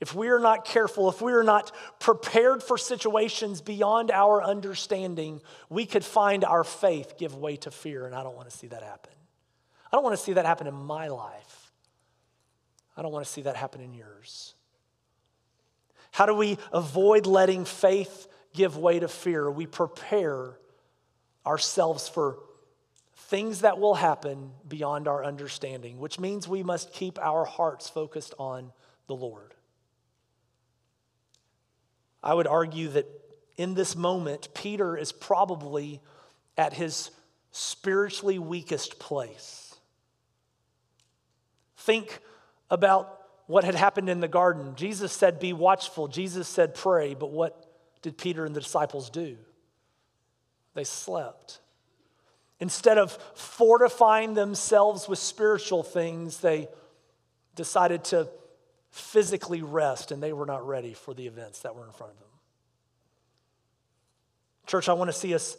if 0.01 0.15
we 0.15 0.29
are 0.29 0.39
not 0.39 0.65
careful, 0.65 1.09
if 1.09 1.21
we 1.21 1.31
are 1.31 1.43
not 1.43 1.71
prepared 1.99 2.63
for 2.63 2.75
situations 2.75 3.61
beyond 3.61 4.09
our 4.09 4.43
understanding, 4.43 5.41
we 5.69 5.85
could 5.85 6.03
find 6.03 6.43
our 6.43 6.63
faith 6.63 7.13
give 7.19 7.35
way 7.35 7.55
to 7.57 7.69
fear, 7.69 8.07
and 8.07 8.15
I 8.15 8.23
don't 8.23 8.35
want 8.35 8.49
to 8.49 8.57
see 8.57 8.67
that 8.67 8.81
happen. 8.81 9.13
I 9.93 9.95
don't 9.95 10.03
want 10.03 10.17
to 10.17 10.23
see 10.23 10.33
that 10.33 10.45
happen 10.47 10.65
in 10.65 10.73
my 10.73 11.07
life. 11.07 11.71
I 12.97 13.03
don't 13.03 13.11
want 13.11 13.25
to 13.25 13.31
see 13.31 13.43
that 13.43 13.55
happen 13.55 13.79
in 13.79 13.93
yours. 13.93 14.55
How 16.09 16.25
do 16.25 16.33
we 16.33 16.57
avoid 16.73 17.27
letting 17.27 17.63
faith 17.63 18.27
give 18.53 18.77
way 18.77 18.99
to 18.99 19.07
fear? 19.07 19.51
We 19.51 19.67
prepare 19.67 20.57
ourselves 21.45 22.09
for 22.09 22.39
things 23.13 23.61
that 23.61 23.79
will 23.79 23.95
happen 23.95 24.51
beyond 24.67 25.07
our 25.07 25.23
understanding, 25.23 25.99
which 25.99 26.19
means 26.19 26.47
we 26.47 26.63
must 26.63 26.91
keep 26.91 27.19
our 27.19 27.45
hearts 27.45 27.87
focused 27.87 28.33
on 28.39 28.71
the 29.07 29.15
Lord. 29.15 29.53
I 32.23 32.33
would 32.33 32.47
argue 32.47 32.89
that 32.89 33.07
in 33.57 33.73
this 33.73 33.95
moment, 33.95 34.49
Peter 34.53 34.95
is 34.97 35.11
probably 35.11 36.01
at 36.57 36.73
his 36.73 37.11
spiritually 37.51 38.39
weakest 38.39 38.99
place. 38.99 39.75
Think 41.77 42.19
about 42.69 43.17
what 43.47 43.63
had 43.63 43.75
happened 43.75 44.09
in 44.09 44.19
the 44.19 44.27
garden. 44.27 44.75
Jesus 44.75 45.11
said, 45.11 45.39
Be 45.39 45.51
watchful. 45.51 46.07
Jesus 46.07 46.47
said, 46.47 46.75
Pray. 46.75 47.13
But 47.13 47.31
what 47.31 47.65
did 48.01 48.17
Peter 48.17 48.45
and 48.45 48.55
the 48.55 48.61
disciples 48.61 49.09
do? 49.09 49.37
They 50.73 50.83
slept. 50.83 51.59
Instead 52.59 52.97
of 52.97 53.11
fortifying 53.33 54.35
themselves 54.35 55.09
with 55.09 55.19
spiritual 55.19 55.83
things, 55.83 56.37
they 56.37 56.67
decided 57.55 58.03
to 58.05 58.29
physically 58.91 59.61
rest, 59.61 60.11
and 60.11 60.21
they 60.21 60.33
were 60.33 60.45
not 60.45 60.67
ready 60.67 60.93
for 60.93 61.13
the 61.13 61.25
events 61.25 61.61
that 61.61 61.75
were 61.75 61.85
in 61.85 61.91
front 61.91 62.13
of 62.13 62.19
them. 62.19 62.27
Church, 64.67 64.89
I 64.89 64.93
want 64.93 65.09
to 65.09 65.13
see 65.13 65.33
us 65.33 65.57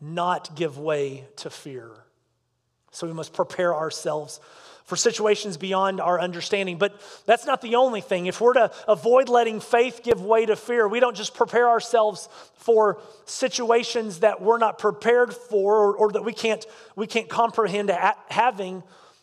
not 0.00 0.54
give 0.56 0.78
way 0.78 1.24
to 1.36 1.50
fear. 1.50 1.90
So 2.90 3.06
we 3.06 3.12
must 3.12 3.32
prepare 3.32 3.74
ourselves 3.74 4.40
for 4.84 4.96
situations 4.96 5.56
beyond 5.56 6.00
our 6.00 6.20
understanding. 6.20 6.76
But 6.76 7.00
that's 7.24 7.46
not 7.46 7.62
the 7.62 7.76
only 7.76 8.00
thing. 8.00 8.26
If 8.26 8.40
we're 8.40 8.54
to 8.54 8.72
avoid 8.88 9.28
letting 9.28 9.60
faith 9.60 10.02
give 10.02 10.20
way 10.20 10.44
to 10.44 10.56
fear, 10.56 10.88
we 10.88 11.00
don't 11.00 11.16
just 11.16 11.34
prepare 11.34 11.68
ourselves 11.68 12.28
for 12.56 13.00
situations 13.24 14.20
that 14.20 14.42
we're 14.42 14.58
not 14.58 14.78
prepared 14.78 15.32
for 15.32 15.76
or, 15.76 15.96
or 15.96 16.12
that 16.12 16.24
we 16.24 16.32
can't, 16.32 16.66
we 16.96 17.06
can't 17.06 17.28
comprehend 17.28 17.90
having 18.28 18.82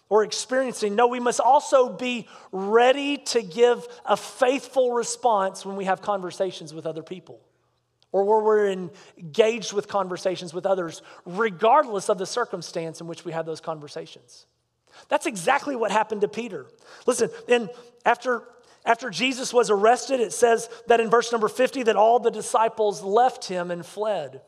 or 0.10 0.24
experiencing. 0.24 0.96
No, 0.96 1.08
we 1.08 1.20
must 1.20 1.40
also 1.40 1.90
be 1.90 2.28
ready 2.52 3.18
to 3.18 3.42
give 3.42 3.88
a 4.06 4.18
faithful 4.18 4.94
response 4.94 5.66
when 5.66 5.76
we 5.76 5.86
have 5.86 6.02
conversations 6.02 6.74
with 6.74 6.86
other 6.86 7.04
people 7.04 7.40
or 8.12 8.24
where 8.24 8.44
we're 8.44 8.70
engaged 8.70 9.72
with 9.72 9.88
conversations 9.88 10.54
with 10.54 10.66
others, 10.66 11.04
regardless 11.26 12.10
of 12.10 12.18
the 12.18 12.26
circumstance 12.26 13.02
in 13.02 13.08
which 13.08 13.24
we 13.24 13.32
have 13.32 13.46
those 13.46 13.62
conversations. 13.62 14.48
That's 15.10 15.28
exactly 15.28 15.76
what 15.76 15.92
happened 15.92 16.22
to 16.22 16.28
Peter. 16.28 16.66
Listen, 17.06 17.30
and 17.48 17.70
after 18.06 18.44
after 18.86 19.10
Jesus 19.10 19.54
was 19.54 19.70
arrested, 19.70 20.20
it 20.20 20.34
says 20.34 20.70
that 20.88 21.00
in 21.00 21.10
verse 21.10 21.32
number 21.32 21.48
50 21.48 21.84
that 21.84 21.96
all 21.96 22.20
the 22.20 22.32
disciples 22.32 23.04
left 23.04 23.46
him 23.46 23.72
and 23.72 23.86
fled. 23.86 24.42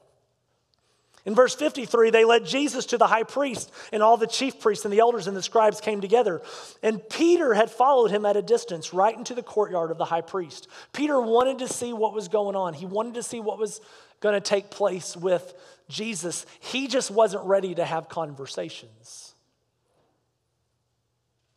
In 1.25 1.35
verse 1.35 1.53
53, 1.53 2.09
they 2.09 2.25
led 2.25 2.45
Jesus 2.45 2.87
to 2.87 2.97
the 2.97 3.05
high 3.05 3.23
priest, 3.23 3.71
and 3.91 4.01
all 4.01 4.17
the 4.17 4.25
chief 4.25 4.59
priests 4.59 4.85
and 4.85 4.93
the 4.93 4.99
elders 4.99 5.27
and 5.27 5.37
the 5.37 5.43
scribes 5.43 5.79
came 5.79 6.01
together. 6.01 6.41
And 6.81 7.07
Peter 7.09 7.53
had 7.53 7.69
followed 7.69 8.09
him 8.09 8.25
at 8.25 8.37
a 8.37 8.41
distance 8.41 8.93
right 8.93 9.15
into 9.15 9.35
the 9.35 9.43
courtyard 9.43 9.91
of 9.91 9.99
the 9.99 10.05
high 10.05 10.21
priest. 10.21 10.67
Peter 10.93 11.21
wanted 11.21 11.59
to 11.59 11.67
see 11.67 11.93
what 11.93 12.13
was 12.13 12.27
going 12.27 12.55
on, 12.55 12.73
he 12.73 12.85
wanted 12.85 13.13
to 13.15 13.23
see 13.23 13.39
what 13.39 13.59
was 13.59 13.81
going 14.19 14.33
to 14.33 14.41
take 14.41 14.69
place 14.69 15.15
with 15.15 15.53
Jesus. 15.89 16.45
He 16.59 16.87
just 16.87 17.11
wasn't 17.11 17.45
ready 17.45 17.75
to 17.75 17.85
have 17.85 18.09
conversations. 18.09 19.35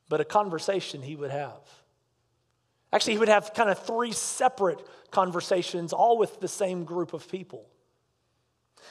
But 0.08 0.20
a 0.20 0.24
conversation 0.24 1.02
he 1.02 1.16
would 1.16 1.30
have. 1.30 1.60
Actually, 2.92 3.14
he 3.14 3.18
would 3.18 3.28
have 3.28 3.54
kind 3.54 3.70
of 3.70 3.78
three 3.78 4.12
separate 4.12 4.80
conversations, 5.10 5.92
all 5.92 6.16
with 6.16 6.38
the 6.40 6.48
same 6.48 6.84
group 6.84 7.12
of 7.12 7.28
people. 7.28 7.66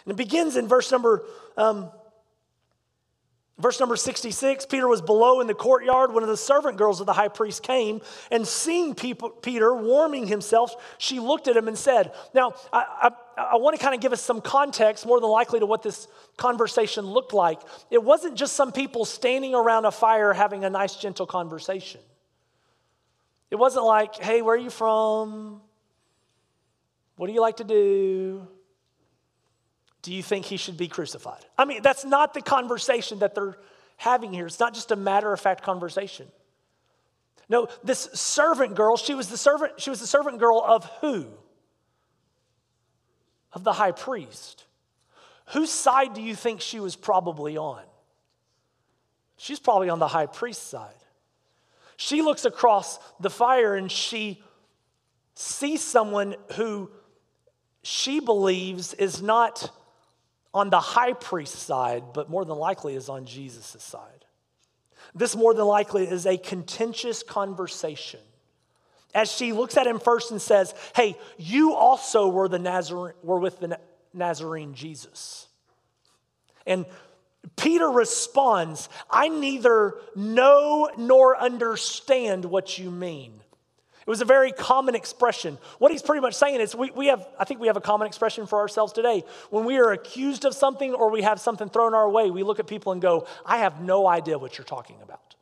And 0.06 0.14
it 0.14 0.18
begins 0.18 0.56
in 0.56 0.68
verse 0.68 0.92
number, 0.92 1.24
um, 1.58 1.90
verse 3.58 3.80
number 3.80 3.96
66. 3.96 4.66
Peter 4.66 4.88
was 4.88 5.02
below 5.02 5.40
in 5.40 5.48
the 5.48 5.54
courtyard. 5.54 6.14
One 6.14 6.24
of 6.24 6.30
the 6.30 6.38
servant 6.38 6.78
girls 6.78 7.00
of 7.00 7.06
the 7.06 7.14
high 7.14 7.30
priest 7.30 7.64
came 7.64 8.02
and 8.32 8.46
seeing 8.46 8.96
people, 8.96 9.30
Peter 9.30 9.74
warming 9.74 10.28
himself, 10.28 10.76
she 10.98 11.20
looked 11.20 11.48
at 11.48 11.56
him 11.56 11.68
and 11.68 11.78
said, 11.78 12.14
Now, 12.34 12.54
I, 12.72 13.10
I, 13.38 13.44
I 13.54 13.56
want 13.56 13.78
to 13.78 13.82
kind 13.82 13.96
of 13.96 14.02
give 14.02 14.14
us 14.14 14.22
some 14.22 14.42
context, 14.42 15.06
more 15.06 15.20
than 15.22 15.30
likely, 15.30 15.60
to 15.60 15.66
what 15.66 15.84
this 15.84 16.08
conversation 16.38 17.06
looked 17.06 17.34
like. 17.34 17.62
It 17.90 18.04
wasn't 18.04 18.36
just 18.36 18.56
some 18.56 18.72
people 18.72 19.06
standing 19.06 19.56
around 19.56 19.86
a 19.86 19.92
fire 19.92 20.34
having 20.34 20.66
a 20.66 20.70
nice, 20.70 20.96
gentle 20.96 21.26
conversation. 21.26 22.02
It 23.50 23.56
wasn't 23.56 23.86
like, 23.86 24.16
hey, 24.16 24.42
where 24.42 24.56
are 24.56 24.58
you 24.58 24.72
from? 24.72 25.62
What 27.16 27.28
do 27.28 27.34
you 27.34 27.42
like 27.42 27.58
to 27.58 27.64
do? 27.64 28.48
Do 30.04 30.14
you 30.14 30.22
think 30.22 30.46
he 30.46 30.58
should 30.58 30.78
be 30.78 30.88
crucified? 30.88 31.44
I 31.58 31.66
mean, 31.66 31.82
that's 31.82 32.06
not 32.06 32.34
the 32.34 32.42
conversation 32.42 33.20
that 33.20 33.34
they're 33.34 33.58
having 33.98 34.34
here. 34.34 34.46
It's 34.46 34.60
not 34.60 34.74
just 34.74 34.92
a 34.92 34.96
matter 34.96 35.32
of 35.32 35.40
fact 35.40 35.64
conversation. 35.64 36.28
No, 37.50 37.68
this 37.84 38.10
servant 38.14 38.76
girl, 38.76 38.98
she 38.98 39.16
was 39.16 39.30
the 39.30 39.38
servant, 39.38 39.80
she 39.80 39.90
was 39.90 40.02
the 40.02 40.08
servant 40.08 40.40
girl 40.40 40.62
of 40.66 40.86
who? 41.02 41.28
Of 43.54 43.64
the 43.64 43.74
high 43.74 43.92
priest. 43.92 44.66
Whose 45.48 45.72
side 45.72 46.14
do 46.14 46.22
you 46.22 46.36
think 46.36 46.62
she 46.62 46.80
was 46.80 46.96
probably 46.96 47.58
on? 47.58 47.84
She's 49.38 49.60
probably 49.60 49.90
on 49.90 50.00
the 50.00 50.08
high 50.08 50.26
priest's 50.26 50.66
side. 50.66 50.94
She 51.96 52.22
looks 52.22 52.44
across 52.44 53.00
the 53.20 53.30
fire 53.30 53.76
and 53.76 53.92
she 53.92 54.42
sees 55.36 55.82
someone 55.82 56.36
who 56.56 56.90
she 57.84 58.20
believes 58.20 58.94
is 58.94 59.22
not 59.22 59.70
on 60.54 60.70
the 60.70 60.80
high 60.80 61.14
priest's 61.14 61.60
side, 61.60 62.04
but 62.14 62.30
more 62.30 62.46
than 62.46 62.58
likely 62.58 62.96
is 62.96 63.10
on 63.10 63.26
Jesus' 63.26 63.76
side. 63.82 64.26
This 65.16 65.36
more 65.36 65.54
than 65.54 65.66
likely 65.66 66.08
is 66.08 66.26
a 66.26 66.38
contentious 66.38 67.24
conversation. 67.24 68.20
As 69.14 69.32
she 69.32 69.54
looks 69.54 69.78
at 69.78 69.86
him 69.86 70.00
first 70.00 70.32
and 70.32 70.42
says, 70.42 70.74
Hey, 70.96 71.18
you 71.38 71.74
also 71.74 72.28
were, 72.28 72.48
the 72.48 72.60
Nazarene, 72.60 73.14
were 73.22 73.40
with 73.40 73.60
the 73.60 73.80
Nazarene 74.14 74.74
Jesus. 74.74 75.48
And 76.66 76.86
Peter 77.58 77.90
responds, 77.90 78.90
I 79.10 79.28
neither 79.28 79.96
know 80.16 80.90
nor 80.98 81.38
understand 81.38 82.46
what 82.46 82.78
you 82.78 82.90
mean. 82.90 83.43
It 84.06 84.10
was 84.10 84.22
a 84.22 84.26
very 84.26 84.52
common 84.52 84.96
expression. 84.96 85.58
What 85.80 85.92
he's 85.92 86.02
pretty 86.02 86.22
much 86.22 86.34
saying 86.36 86.60
is 86.60 86.76
we, 86.76 86.92
we 86.92 87.08
have, 87.08 87.26
I 87.40 87.46
think 87.46 87.60
we 87.60 87.68
have 87.68 87.78
a 87.78 87.82
common 87.82 88.06
expression 88.06 88.46
for 88.46 88.60
ourselves 88.60 88.92
today. 88.92 89.24
When 89.50 89.66
we 89.66 89.78
are 89.78 89.92
accused 89.92 90.46
of 90.46 90.54
something 90.54 90.94
or 90.94 91.10
we 91.10 91.22
have 91.22 91.40
something 91.40 91.70
thrown 91.70 91.94
our 91.94 92.10
way, 92.10 92.30
we 92.30 92.44
look 92.44 92.60
at 92.60 92.68
people 92.68 92.92
and 92.92 93.02
go, 93.02 93.26
I 93.46 93.60
have 93.60 93.82
no 93.82 94.06
idea 94.08 94.38
what 94.38 94.58
you're 94.58 94.66
talking 94.66 94.98
about. 95.02 95.36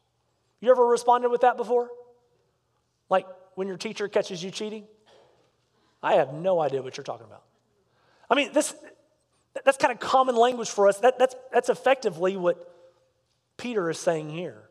You 0.60 0.70
ever 0.70 0.86
responded 0.86 1.30
with 1.30 1.42
that 1.42 1.58
before? 1.58 1.90
Like 3.10 3.26
when 3.56 3.68
your 3.68 3.78
teacher 3.78 4.08
catches 4.08 4.44
you 4.44 4.52
cheating? 4.52 4.86
I 6.04 6.14
have 6.14 6.34
no 6.34 6.60
idea 6.60 6.82
what 6.82 6.98
you're 6.98 7.04
talking 7.04 7.26
about. 7.26 7.44
I 8.30 8.36
mean, 8.36 8.54
this, 8.54 8.74
That's 9.66 9.78
kind 9.78 9.92
of 9.92 10.00
common 10.00 10.36
language 10.36 10.70
for 10.70 10.88
us. 10.88 11.00
That, 11.00 11.20
that's, 11.20 11.36
that's 11.52 11.70
effectively 11.70 12.38
what 12.38 12.72
Peter 13.58 13.90
is 13.90 14.00
saying 14.00 14.30
here. 14.30 14.64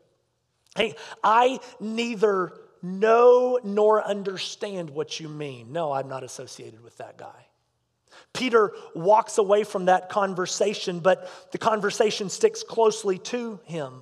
Hey, 0.75 0.95
I 1.23 1.59
neither 1.79 2.53
know 2.81 3.59
nor 3.63 4.03
understand 4.03 4.89
what 4.89 5.19
you 5.19 5.29
mean. 5.29 5.71
No, 5.71 5.91
I'm 5.91 6.07
not 6.07 6.23
associated 6.23 6.83
with 6.83 6.97
that 6.97 7.17
guy. 7.17 7.47
Peter 8.33 8.73
walks 8.95 9.37
away 9.37 9.63
from 9.63 9.85
that 9.85 10.09
conversation, 10.09 10.99
but 10.99 11.29
the 11.51 11.57
conversation 11.57 12.29
sticks 12.29 12.63
closely 12.63 13.17
to 13.17 13.59
him. 13.63 14.01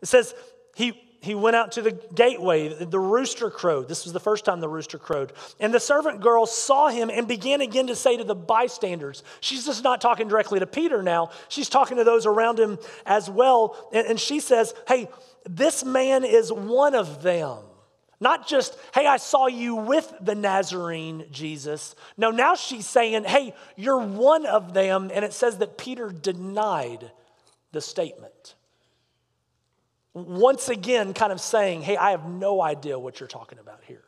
It 0.00 0.06
says 0.06 0.34
he, 0.74 1.00
he 1.20 1.34
went 1.34 1.56
out 1.56 1.72
to 1.72 1.82
the 1.82 1.92
gateway, 1.92 2.84
the 2.84 2.98
rooster 2.98 3.50
crowed. 3.50 3.88
This 3.88 4.04
was 4.04 4.12
the 4.12 4.20
first 4.20 4.44
time 4.44 4.60
the 4.60 4.68
rooster 4.68 4.98
crowed. 4.98 5.32
And 5.60 5.72
the 5.72 5.80
servant 5.80 6.20
girl 6.20 6.46
saw 6.46 6.88
him 6.88 7.10
and 7.10 7.28
began 7.28 7.60
again 7.60 7.88
to 7.88 7.96
say 7.96 8.16
to 8.16 8.24
the 8.24 8.34
bystanders, 8.34 9.22
she's 9.40 9.64
just 9.64 9.84
not 9.84 10.00
talking 10.00 10.28
directly 10.28 10.58
to 10.58 10.66
Peter 10.66 11.02
now, 11.02 11.30
she's 11.48 11.68
talking 11.68 11.96
to 11.96 12.04
those 12.04 12.26
around 12.26 12.58
him 12.58 12.78
as 13.06 13.30
well. 13.30 13.88
And, 13.92 14.06
and 14.06 14.20
she 14.20 14.40
says, 14.40 14.74
Hey, 14.88 15.08
this 15.44 15.84
man 15.84 16.24
is 16.24 16.52
one 16.52 16.94
of 16.94 17.22
them. 17.22 17.58
Not 18.20 18.46
just, 18.46 18.78
hey, 18.94 19.04
I 19.06 19.16
saw 19.16 19.48
you 19.48 19.74
with 19.74 20.12
the 20.20 20.36
Nazarene 20.36 21.26
Jesus. 21.32 21.96
No, 22.16 22.30
now 22.30 22.54
she's 22.54 22.86
saying, 22.86 23.24
hey, 23.24 23.52
you're 23.74 23.98
one 23.98 24.46
of 24.46 24.74
them. 24.74 25.10
And 25.12 25.24
it 25.24 25.32
says 25.32 25.58
that 25.58 25.76
Peter 25.76 26.08
denied 26.10 27.10
the 27.72 27.80
statement. 27.80 28.54
Once 30.14 30.68
again, 30.68 31.14
kind 31.14 31.32
of 31.32 31.40
saying, 31.40 31.82
hey, 31.82 31.96
I 31.96 32.12
have 32.12 32.28
no 32.28 32.62
idea 32.62 32.96
what 32.96 33.18
you're 33.18 33.28
talking 33.28 33.58
about 33.58 33.80
here. 33.86 34.04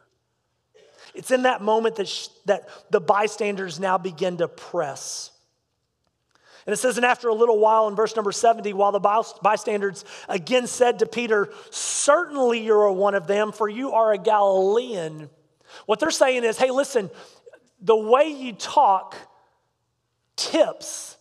It's 1.15 1.33
in 1.33 1.43
that 1.43 1.61
moment 1.61 1.97
that, 1.97 2.07
sh- 2.07 2.29
that 2.47 2.69
the 2.91 3.01
bystanders 3.01 3.81
now 3.81 3.99
begin 3.99 4.37
to 4.37 4.47
press. 4.47 5.33
And 6.67 6.73
it 6.73 6.79
says, 6.79 6.97
and 6.97 7.05
after 7.05 7.29
a 7.29 7.35
little 7.35 7.59
while 7.59 7.89
in 7.89 7.95
verse 7.95 8.17
number 8.17 8.33
70, 8.33 8.73
while 8.73 8.93
the 8.93 9.35
bystanders 9.43 10.05
again 10.29 10.67
said 10.67 11.01
to 11.01 11.07
Peter, 11.07 11.51
Certainly 11.71 12.61
you're 12.61 12.91
one 12.93 13.15
of 13.15 13.27
them, 13.27 13.53
for 13.53 13.69
you 13.69 13.93
are 13.93 14.13
a 14.13 14.19
Galilean. 14.19 15.29
What 15.87 16.01
they're 16.01 16.11
saying 16.11 16.45
is, 16.45 16.57
hey, 16.57 16.71
listen, 16.71 17.11
the 17.81 17.97
way 17.97 18.29
you 18.29 18.53
talk 18.55 19.15
tips 20.37 21.17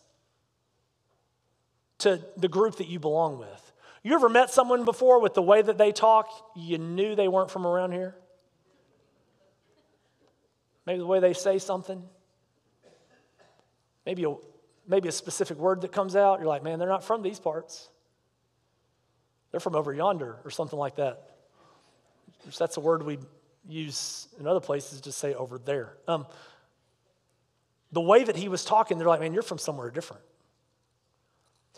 to 1.99 2.21
the 2.37 2.47
group 2.47 2.77
that 2.77 2.87
you 2.87 2.99
belong 2.99 3.39
with. 3.39 3.71
You 4.03 4.13
ever 4.15 4.27
met 4.27 4.49
someone 4.49 4.83
before 4.83 5.21
with 5.21 5.33
the 5.33 5.41
way 5.41 5.61
that 5.61 5.77
they 5.77 5.91
talk, 5.91 6.27
you 6.55 6.77
knew 6.77 7.15
they 7.15 7.29
weren't 7.29 7.49
from 7.49 7.65
around 7.65 7.93
here? 7.93 8.15
Maybe 10.85 10.99
the 10.99 11.05
way 11.05 11.21
they 11.21 11.33
say 11.33 11.59
something. 11.59 12.03
Maybe 14.05 14.25
a 14.25 14.35
maybe 14.87 15.07
a 15.07 15.11
specific 15.11 15.57
word 15.57 15.81
that 15.81 15.91
comes 15.91 16.15
out, 16.15 16.39
you're 16.39 16.47
like, 16.47 16.63
man, 16.63 16.79
they're 16.79 16.89
not 16.89 17.03
from 17.03 17.21
these 17.21 17.39
parts. 17.39 17.89
They're 19.51 19.59
from 19.59 19.75
over 19.75 19.93
yonder 19.93 20.37
or 20.43 20.51
something 20.51 20.79
like 20.79 20.95
that. 20.95 21.29
That's 22.57 22.77
a 22.77 22.79
word 22.79 23.03
we 23.03 23.19
use 23.67 24.27
in 24.39 24.47
other 24.47 24.59
places 24.59 25.01
to 25.01 25.11
say 25.11 25.33
over 25.33 25.57
there. 25.57 25.95
Um, 26.07 26.25
the 27.91 28.01
way 28.01 28.23
that 28.23 28.35
he 28.35 28.49
was 28.49 28.65
talking, 28.65 28.97
they're 28.97 29.07
like, 29.07 29.21
man, 29.21 29.33
you're 29.33 29.43
from 29.43 29.59
somewhere 29.59 29.89
different. 29.91 30.23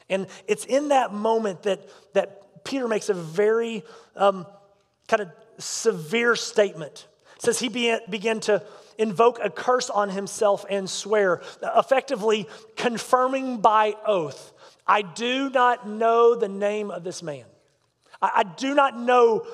And 0.09 0.27
it's 0.47 0.65
in 0.65 0.89
that 0.89 1.13
moment 1.13 1.63
that, 1.63 1.81
that 2.13 2.63
Peter 2.63 2.87
makes 2.87 3.09
a 3.09 3.13
very 3.13 3.83
um, 4.15 4.47
kind 5.07 5.21
of 5.21 5.29
severe 5.57 6.35
statement. 6.35 7.07
It 7.35 7.41
says 7.41 7.59
he 7.59 7.69
began, 7.69 7.99
began 8.09 8.39
to 8.41 8.63
invoke 8.97 9.39
a 9.43 9.49
curse 9.49 9.89
on 9.89 10.09
himself 10.09 10.65
and 10.69 10.89
swear, 10.89 11.41
effectively 11.61 12.47
confirming 12.75 13.57
by 13.57 13.95
oath 14.05 14.53
I 14.87 15.01
do 15.01 15.49
not 15.49 15.87
know 15.87 16.35
the 16.35 16.47
name 16.47 16.91
of 16.91 17.03
this 17.03 17.23
man. 17.23 17.45
I, 18.21 18.31
I 18.35 18.43
do 18.43 18.75
not 18.75 18.99
know 18.99 19.45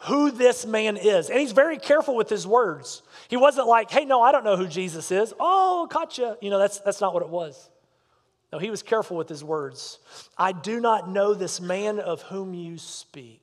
who 0.00 0.30
this 0.30 0.66
man 0.66 0.96
is. 0.96 1.30
And 1.30 1.40
he's 1.40 1.52
very 1.52 1.78
careful 1.78 2.14
with 2.14 2.28
his 2.28 2.46
words. 2.46 3.02
He 3.28 3.36
wasn't 3.36 3.66
like, 3.66 3.90
hey, 3.90 4.04
no, 4.04 4.22
I 4.22 4.30
don't 4.30 4.44
know 4.44 4.56
who 4.56 4.68
Jesus 4.68 5.10
is. 5.10 5.34
Oh, 5.40 5.88
gotcha. 5.90 6.36
You 6.40 6.50
know, 6.50 6.58
that's, 6.58 6.78
that's 6.80 7.00
not 7.00 7.14
what 7.14 7.22
it 7.22 7.28
was. 7.28 7.70
No, 8.52 8.58
he 8.58 8.70
was 8.70 8.82
careful 8.82 9.16
with 9.16 9.28
his 9.28 9.42
words. 9.42 9.98
I 10.38 10.52
do 10.52 10.80
not 10.80 11.10
know 11.10 11.34
this 11.34 11.60
man 11.60 11.98
of 11.98 12.22
whom 12.22 12.54
you 12.54 12.78
speak. 12.78 13.42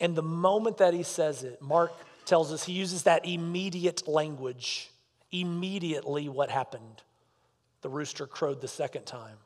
And 0.00 0.16
the 0.16 0.22
moment 0.22 0.78
that 0.78 0.92
he 0.92 1.04
says 1.04 1.44
it, 1.44 1.62
Mark 1.62 1.92
tells 2.26 2.52
us 2.52 2.64
he 2.64 2.72
uses 2.72 3.04
that 3.04 3.26
immediate 3.26 4.06
language. 4.06 4.90
Immediately, 5.32 6.28
what 6.28 6.50
happened? 6.50 7.02
The 7.80 7.88
rooster 7.88 8.26
crowed 8.26 8.60
the 8.60 8.68
second 8.68 9.06
time. 9.06 9.36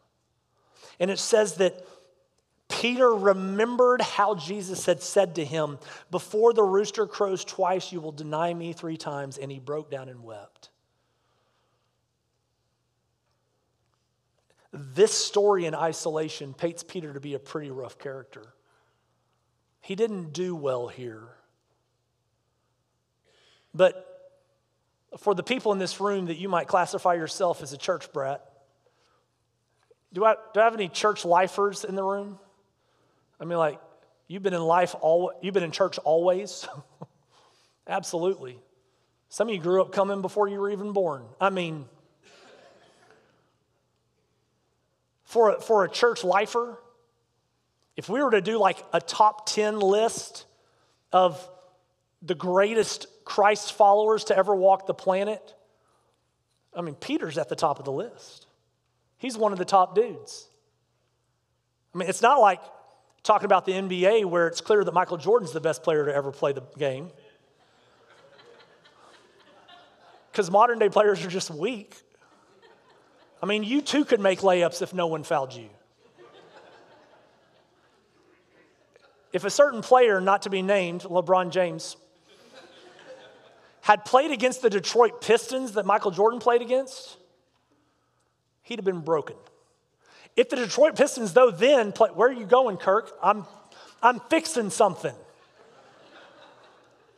And 0.99 1.11
it 1.11 1.19
says 1.19 1.57
that 1.57 1.87
Peter 2.69 3.13
remembered 3.13 4.01
how 4.01 4.35
Jesus 4.35 4.87
had 4.87 5.03
said 5.03 5.35
to 5.35 5.45
him, 5.45 5.79
Before 6.11 6.53
the 6.53 6.63
rooster 6.63 7.07
crows 7.07 7.45
twice, 7.45 7.93
you 7.93 8.01
will 8.01 8.13
deny 8.13 8.55
me 8.55 8.73
three 8.73 8.97
times. 8.97 9.39
And 9.39 9.51
he 9.51 9.59
broke 9.59 9.91
down 9.91 10.09
and 10.09 10.23
wept. 10.23 10.71
This 14.73 15.13
story 15.13 15.67
in 15.67 15.75
isolation 15.75 16.55
paints 16.55 16.85
Peter 16.85 17.13
to 17.13 17.21
be 17.21 17.35
a 17.35 17.41
pretty 17.41 17.71
rough 17.71 17.99
character. 17.99 18.55
He 19.81 19.97
didn't 19.97 20.33
do 20.33 20.55
well 20.55 20.87
here. 20.87 21.29
But 23.75 24.07
for 25.19 25.35
the 25.35 25.43
people 25.43 25.73
in 25.73 25.79
this 25.79 26.01
room 26.01 26.27
that 26.27 26.37
you 26.37 26.49
might 26.49 26.67
classify 26.67 27.15
yourself 27.15 27.63
as 27.63 27.73
a 27.73 27.79
church 27.79 28.13
brat, 28.13 28.45
do 30.13 30.25
I, 30.25 30.35
do 30.55 30.61
I 30.61 30.65
have 30.65 30.75
any 30.75 30.89
church 30.89 31.25
lifers 31.25 31.85
in 31.85 31.95
the 31.95 32.03
room? 32.03 32.39
I 33.41 33.45
mean, 33.45 33.59
like, 33.59 33.81
you've 34.29 34.43
been 34.43 34.55
in 34.55 34.63
life 34.63 34.95
all, 35.01 35.33
you've 35.41 35.55
been 35.55 35.63
in 35.63 35.71
church 35.71 35.99
always? 35.99 36.67
Absolutely. 37.87 38.59
Some 39.29 39.49
of 39.49 39.55
you 39.55 39.61
grew 39.61 39.81
up 39.81 39.93
coming 39.93 40.23
before 40.23 40.49
you 40.49 40.59
were 40.59 40.71
even 40.71 40.93
born. 40.93 41.25
I 41.41 41.51
mean, 41.51 41.87
for 45.25 45.55
a, 45.55 45.61
for 45.61 45.85
a 45.85 45.89
church 45.89 46.25
lifer, 46.25 46.77
if 47.97 48.09
we 48.09 48.23
were 48.23 48.33
to 48.33 48.41
do 48.41 48.59
like 48.59 48.85
a 48.93 49.01
top 49.01 49.47
10 49.47 49.79
list 49.79 50.47
of 51.13 51.49
the 52.23 52.35
greatest 52.35 53.07
Christ 53.25 53.73
followers 53.73 54.25
to 54.25 54.37
ever 54.37 54.55
walk 54.55 54.87
the 54.87 54.95
planet, 54.95 55.55
I 56.75 56.83
mean, 56.83 56.95
Peter's 56.95 57.39
at 57.39 57.49
the 57.49 57.57
top 57.57 57.79
of 57.79 57.85
the 57.85 57.93
list. 57.93 58.47
He's 59.19 59.37
one 59.37 59.53
of 59.53 59.59
the 59.59 59.65
top 59.65 59.95
dudes. 59.95 60.49
I 61.95 61.99
mean, 61.99 62.09
it's 62.09 62.23
not 62.23 62.41
like 62.41 62.61
talking 63.23 63.47
about 63.47 63.67
the 63.67 63.73
NBA 63.73 64.25
where 64.25 64.47
it's 64.47 64.61
clear 64.61 64.85
that 64.85 64.93
Michael 64.93 65.17
Jordan's 65.17 65.53
the 65.53 65.61
best 65.61 65.83
player 65.83 66.05
to 66.07 66.15
ever 66.15 66.31
play 66.31 66.53
the 66.53 66.63
game. 66.79 67.11
Because 70.31 70.51
modern 70.51 70.79
day 70.79 70.89
players 70.89 71.25
are 71.25 71.29
just 71.29 71.51
weak. 71.51 71.97
I 73.43 73.47
mean, 73.47 73.65
you 73.65 73.81
too 73.81 74.05
could 74.05 74.21
make 74.21 74.41
layups 74.41 74.83
if 74.83 74.95
no 74.95 75.07
one 75.07 75.25
fouled 75.25 75.53
you. 75.55 75.69
If 79.33 79.45
a 79.45 79.51
certain 79.51 79.81
player, 79.83 80.21
not 80.21 80.43
to 80.43 80.51
be 80.51 80.61
named, 80.61 81.03
LeBron 81.03 81.51
James, 81.51 81.97
had 83.83 84.05
played 84.05 84.31
against 84.31 84.63
the 84.63 84.71
Detroit 84.71 85.21
Pistons 85.21 85.73
that 85.73 85.87
Michael 85.87 86.11
Jordan 86.11 86.41
played 86.41 86.63
against, 86.63 87.17
he'd 88.63 88.79
have 88.79 88.85
been 88.85 89.01
broken. 89.01 89.37
If 90.37 90.49
the 90.49 90.57
Detroit 90.57 90.97
Pistons, 90.97 91.33
though, 91.33 91.51
then 91.51 91.93
play, 91.93 92.11
where 92.11 92.29
are 92.29 92.33
you 92.33 92.47
going, 92.47 92.77
Kirk? 92.77 93.11
I'm, 93.23 93.47
I'm 94.03 94.21
fixing 94.31 94.71
something. 94.71 95.15
I 95.15 95.17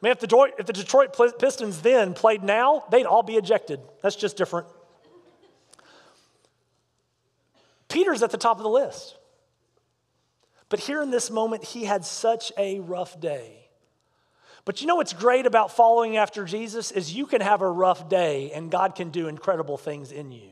mean, 0.00 0.12
if 0.12 0.20
the, 0.20 0.26
Detroit, 0.26 0.54
if 0.58 0.66
the 0.66 0.72
Detroit 0.72 1.16
Pistons 1.38 1.80
then 1.82 2.14
played 2.14 2.42
now, 2.42 2.84
they'd 2.90 3.06
all 3.06 3.22
be 3.22 3.36
ejected. 3.36 3.80
That's 4.02 4.16
just 4.16 4.36
different. 4.36 4.66
Peter's 7.88 8.22
at 8.22 8.30
the 8.30 8.38
top 8.38 8.56
of 8.56 8.62
the 8.62 8.70
list. 8.70 9.16
But 10.68 10.80
here 10.80 11.02
in 11.02 11.10
this 11.10 11.30
moment, 11.30 11.62
he 11.62 11.84
had 11.84 12.04
such 12.04 12.50
a 12.56 12.80
rough 12.80 13.20
day. 13.20 13.61
But 14.64 14.80
you 14.80 14.86
know 14.86 14.96
what's 14.96 15.12
great 15.12 15.46
about 15.46 15.72
following 15.72 16.16
after 16.16 16.44
Jesus 16.44 16.90
is 16.92 17.14
you 17.14 17.26
can 17.26 17.40
have 17.40 17.62
a 17.62 17.70
rough 17.70 18.08
day 18.08 18.52
and 18.52 18.70
God 18.70 18.94
can 18.94 19.10
do 19.10 19.26
incredible 19.26 19.76
things 19.76 20.12
in 20.12 20.30
you. 20.30 20.50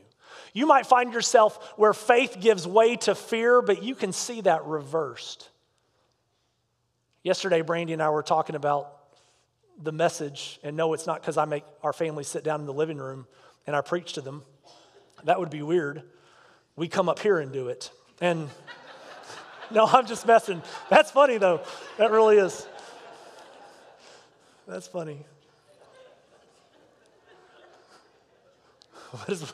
You 0.53 0.65
might 0.65 0.85
find 0.85 1.13
yourself 1.13 1.73
where 1.77 1.93
faith 1.93 2.37
gives 2.41 2.67
way 2.67 2.97
to 2.97 3.15
fear, 3.15 3.61
but 3.61 3.83
you 3.83 3.95
can 3.95 4.11
see 4.11 4.41
that 4.41 4.65
reversed. 4.65 5.49
Yesterday, 7.23 7.61
Brandy 7.61 7.93
and 7.93 8.01
I 8.01 8.09
were 8.09 8.23
talking 8.23 8.55
about 8.55 8.91
the 9.81 9.91
message, 9.93 10.59
and 10.63 10.75
no, 10.75 10.93
it's 10.93 11.07
not 11.07 11.21
because 11.21 11.37
I 11.37 11.45
make 11.45 11.63
our 11.83 11.93
family 11.93 12.23
sit 12.23 12.43
down 12.43 12.59
in 12.59 12.65
the 12.65 12.73
living 12.73 12.97
room 12.97 13.27
and 13.65 13.75
I 13.75 13.81
preach 13.81 14.13
to 14.13 14.21
them. 14.21 14.43
That 15.23 15.39
would 15.39 15.49
be 15.49 15.61
weird. 15.61 16.03
We 16.75 16.87
come 16.87 17.07
up 17.07 17.19
here 17.19 17.39
and 17.39 17.51
do 17.51 17.69
it. 17.69 17.91
And 18.19 18.49
no, 19.71 19.85
I'm 19.85 20.05
just 20.05 20.27
messing. 20.27 20.61
That's 20.89 21.11
funny 21.11 21.37
though. 21.37 21.61
That 21.97 22.11
really 22.11 22.37
is. 22.37 22.67
That's 24.71 24.87
funny. 24.87 25.25
but 29.27 29.53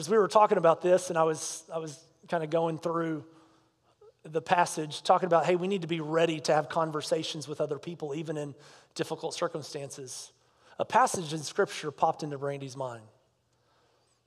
as 0.00 0.08
we 0.08 0.16
were 0.16 0.28
talking 0.28 0.56
about 0.56 0.80
this, 0.80 1.10
and 1.10 1.18
I 1.18 1.24
was, 1.24 1.64
I 1.70 1.76
was 1.76 2.02
kind 2.30 2.42
of 2.42 2.48
going 2.48 2.78
through 2.78 3.22
the 4.22 4.40
passage, 4.40 5.02
talking 5.02 5.26
about, 5.26 5.44
hey, 5.44 5.56
we 5.56 5.68
need 5.68 5.82
to 5.82 5.88
be 5.88 6.00
ready 6.00 6.40
to 6.40 6.54
have 6.54 6.70
conversations 6.70 7.46
with 7.46 7.60
other 7.60 7.78
people, 7.78 8.14
even 8.14 8.38
in 8.38 8.54
difficult 8.94 9.34
circumstances. 9.34 10.32
A 10.78 10.86
passage 10.86 11.34
in 11.34 11.40
Scripture 11.40 11.90
popped 11.90 12.22
into 12.22 12.38
Brandy's 12.38 12.78
mind. 12.78 13.02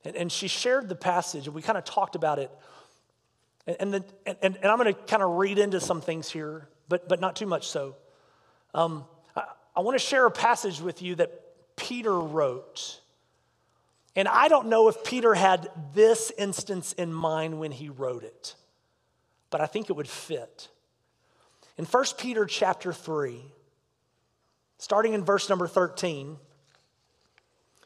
And, 0.06 0.16
and 0.16 0.32
she 0.32 0.48
shared 0.48 0.90
the 0.90 0.96
passage, 0.96 1.48
and 1.48 1.56
we 1.56 1.64
kind 1.64 1.80
of 1.80 1.86
talked 1.86 2.16
about 2.16 2.38
it. 2.38 2.52
And, 3.68 3.76
and, 3.80 3.94
the, 3.94 4.06
and, 4.26 4.56
and 4.56 4.66
I'm 4.66 4.78
going 4.78 4.94
to 4.94 5.00
kind 5.02 5.22
of 5.22 5.32
read 5.32 5.60
into 5.60 5.80
some 5.80 6.02
things 6.02 6.30
here, 6.32 6.70
but, 6.88 7.08
but 7.08 7.20
not 7.20 7.36
too 7.36 7.46
much 7.46 7.68
so. 7.68 7.96
Um, 8.74 9.04
I, 9.36 9.44
I 9.76 9.82
want 9.82 10.00
to 10.00 10.04
share 10.04 10.26
a 10.26 10.32
passage 10.32 10.82
with 10.82 11.02
you 11.02 11.16
that 11.16 11.76
Peter 11.76 12.18
wrote. 12.18 13.02
And 14.16 14.28
I 14.28 14.48
don't 14.48 14.68
know 14.68 14.88
if 14.88 15.04
Peter 15.04 15.34
had 15.34 15.70
this 15.94 16.32
instance 16.38 16.94
in 16.94 17.14
mind 17.14 17.60
when 17.60 17.72
he 17.72 17.90
wrote 17.90 18.24
it, 18.24 18.56
but 19.50 19.62
I 19.62 19.68
think 19.68 19.90
it 19.90 19.94
would 19.94 20.08
fit. 20.08 20.70
In 21.78 21.86
1 21.86 22.06
Peter 22.18 22.46
chapter 22.46 22.92
3, 22.92 23.40
starting 24.80 25.14
in 25.14 25.24
verse 25.24 25.50
number 25.50 25.68
13, 25.68 26.38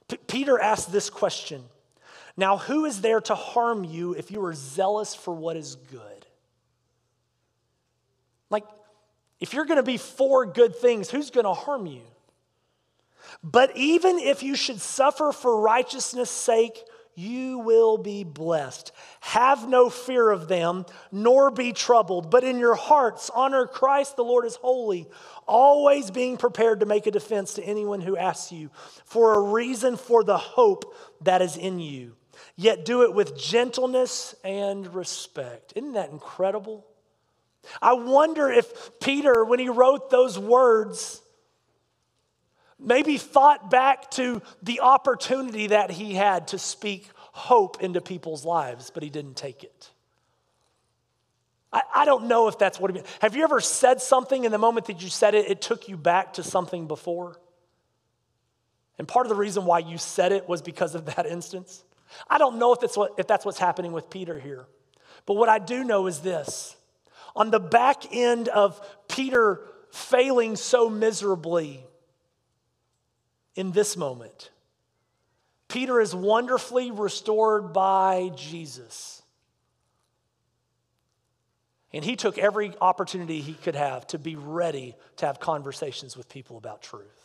P- 0.07 0.17
Peter 0.27 0.59
asked 0.59 0.91
this 0.91 1.09
question 1.09 1.63
Now, 2.37 2.57
who 2.57 2.85
is 2.85 3.01
there 3.01 3.21
to 3.21 3.35
harm 3.35 3.83
you 3.83 4.13
if 4.13 4.31
you 4.31 4.43
are 4.45 4.53
zealous 4.53 5.13
for 5.13 5.33
what 5.33 5.57
is 5.57 5.75
good? 5.75 6.25
Like, 8.49 8.65
if 9.39 9.53
you're 9.53 9.65
going 9.65 9.77
to 9.77 9.83
be 9.83 9.97
for 9.97 10.45
good 10.45 10.75
things, 10.75 11.09
who's 11.09 11.29
going 11.29 11.45
to 11.45 11.53
harm 11.53 11.85
you? 11.85 12.01
But 13.43 13.75
even 13.75 14.19
if 14.19 14.43
you 14.43 14.55
should 14.55 14.81
suffer 14.81 15.31
for 15.31 15.61
righteousness' 15.61 16.29
sake, 16.29 16.83
you 17.15 17.59
will 17.59 17.97
be 17.97 18.23
blessed. 18.23 18.91
Have 19.19 19.67
no 19.67 19.89
fear 19.89 20.29
of 20.29 20.47
them, 20.47 20.85
nor 21.11 21.51
be 21.51 21.73
troubled, 21.73 22.31
but 22.31 22.43
in 22.43 22.57
your 22.57 22.75
hearts 22.75 23.29
honor 23.33 23.67
Christ 23.67 24.15
the 24.15 24.23
Lord 24.23 24.45
is 24.45 24.55
holy, 24.55 25.09
always 25.45 26.09
being 26.09 26.37
prepared 26.37 26.79
to 26.79 26.85
make 26.85 27.07
a 27.07 27.11
defense 27.11 27.55
to 27.55 27.63
anyone 27.63 28.01
who 28.01 28.15
asks 28.15 28.51
you 28.51 28.69
for 29.05 29.33
a 29.33 29.41
reason 29.41 29.97
for 29.97 30.23
the 30.23 30.37
hope 30.37 30.95
that 31.21 31.41
is 31.41 31.57
in 31.57 31.79
you. 31.79 32.15
Yet 32.55 32.85
do 32.85 33.03
it 33.03 33.13
with 33.13 33.37
gentleness 33.37 34.35
and 34.43 34.93
respect. 34.93 35.73
Isn't 35.75 35.93
that 35.93 36.11
incredible? 36.11 36.85
I 37.81 37.93
wonder 37.93 38.49
if 38.49 38.99
Peter, 38.99 39.45
when 39.45 39.59
he 39.59 39.69
wrote 39.69 40.09
those 40.09 40.37
words, 40.37 41.21
maybe 42.79 43.17
thought 43.17 43.69
back 43.69 44.09
to 44.11 44.41
the 44.63 44.81
opportunity 44.81 45.67
that 45.67 45.91
he 45.91 46.15
had 46.15 46.49
to 46.49 46.57
speak 46.57 47.09
hope 47.33 47.81
into 47.81 48.01
people's 48.01 48.43
lives, 48.43 48.91
but 48.91 49.03
he 49.03 49.09
didn't 49.09 49.35
take 49.35 49.63
it. 49.63 49.89
I, 51.71 51.81
I 51.95 52.05
don't 52.05 52.25
know 52.25 52.47
if 52.47 52.57
that's 52.57 52.79
what 52.79 52.91
he 52.91 52.95
meant. 52.95 53.07
Have 53.21 53.35
you 53.35 53.43
ever 53.43 53.61
said 53.61 54.01
something 54.01 54.43
in 54.43 54.51
the 54.51 54.57
moment 54.57 54.87
that 54.87 55.01
you 55.01 55.09
said 55.09 55.35
it, 55.35 55.49
it 55.49 55.61
took 55.61 55.87
you 55.87 55.95
back 55.95 56.33
to 56.33 56.43
something 56.43 56.87
before? 56.87 57.37
And 58.97 59.07
part 59.07 59.25
of 59.25 59.29
the 59.29 59.35
reason 59.35 59.65
why 59.65 59.79
you 59.79 59.97
said 59.97 60.31
it 60.31 60.49
was 60.49 60.61
because 60.61 60.95
of 60.95 61.05
that 61.05 61.25
instance. 61.25 61.83
I 62.29 62.37
don't 62.37 62.57
know 62.57 62.73
if 62.73 62.79
that's, 62.79 62.97
what, 62.97 63.13
if 63.17 63.27
that's 63.27 63.45
what's 63.45 63.59
happening 63.59 63.91
with 63.91 64.09
Peter 64.09 64.39
here. 64.39 64.65
But 65.25 65.35
what 65.35 65.49
I 65.49 65.59
do 65.59 65.83
know 65.83 66.07
is 66.07 66.19
this 66.19 66.75
on 67.35 67.51
the 67.51 67.59
back 67.59 68.03
end 68.11 68.47
of 68.49 68.81
Peter 69.07 69.61
failing 69.91 70.55
so 70.55 70.89
miserably 70.89 71.83
in 73.55 73.71
this 73.71 73.97
moment, 73.97 74.49
Peter 75.67 75.99
is 75.99 76.15
wonderfully 76.15 76.91
restored 76.91 77.73
by 77.73 78.31
Jesus. 78.35 79.21
And 81.93 82.05
he 82.05 82.15
took 82.15 82.37
every 82.37 82.73
opportunity 82.79 83.41
he 83.41 83.53
could 83.53 83.75
have 83.75 84.07
to 84.07 84.19
be 84.19 84.35
ready 84.35 84.95
to 85.17 85.25
have 85.25 85.39
conversations 85.39 86.15
with 86.15 86.29
people 86.29 86.57
about 86.57 86.81
truth. 86.81 87.20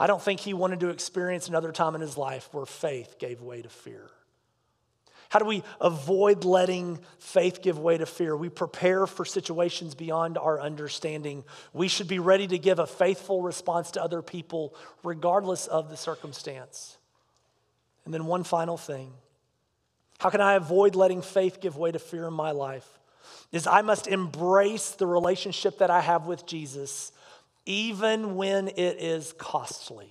I 0.00 0.06
don't 0.06 0.22
think 0.22 0.40
he 0.40 0.54
wanted 0.54 0.80
to 0.80 0.88
experience 0.88 1.48
another 1.48 1.72
time 1.72 1.94
in 1.94 2.00
his 2.00 2.16
life 2.16 2.48
where 2.52 2.64
faith 2.64 3.18
gave 3.18 3.42
way 3.42 3.60
to 3.60 3.68
fear. 3.68 4.08
How 5.28 5.38
do 5.38 5.44
we 5.44 5.62
avoid 5.78 6.44
letting 6.44 6.98
faith 7.18 7.60
give 7.60 7.78
way 7.78 7.98
to 7.98 8.06
fear? 8.06 8.34
We 8.34 8.48
prepare 8.48 9.06
for 9.06 9.26
situations 9.26 9.94
beyond 9.94 10.38
our 10.38 10.58
understanding. 10.58 11.44
We 11.74 11.86
should 11.86 12.08
be 12.08 12.18
ready 12.18 12.46
to 12.48 12.58
give 12.58 12.78
a 12.78 12.86
faithful 12.86 13.42
response 13.42 13.90
to 13.92 14.02
other 14.02 14.22
people, 14.22 14.74
regardless 15.04 15.66
of 15.66 15.90
the 15.90 15.98
circumstance. 15.98 16.96
And 18.06 18.14
then, 18.14 18.24
one 18.24 18.42
final 18.42 18.78
thing 18.78 19.12
how 20.18 20.30
can 20.30 20.40
I 20.40 20.54
avoid 20.54 20.96
letting 20.96 21.22
faith 21.22 21.60
give 21.60 21.76
way 21.76 21.92
to 21.92 21.98
fear 21.98 22.26
in 22.26 22.34
my 22.34 22.52
life? 22.52 22.88
Is 23.52 23.66
I 23.66 23.82
must 23.82 24.06
embrace 24.06 24.92
the 24.92 25.06
relationship 25.06 25.78
that 25.78 25.90
I 25.90 26.00
have 26.00 26.26
with 26.26 26.46
Jesus, 26.46 27.12
even 27.66 28.36
when 28.36 28.68
it 28.68 28.96
is 28.98 29.32
costly. 29.38 30.10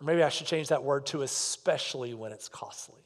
Or 0.00 0.04
maybe 0.04 0.22
I 0.22 0.28
should 0.28 0.46
change 0.46 0.68
that 0.68 0.84
word 0.84 1.06
to 1.06 1.22
especially 1.22 2.14
when 2.14 2.32
it's 2.32 2.48
costly. 2.48 3.02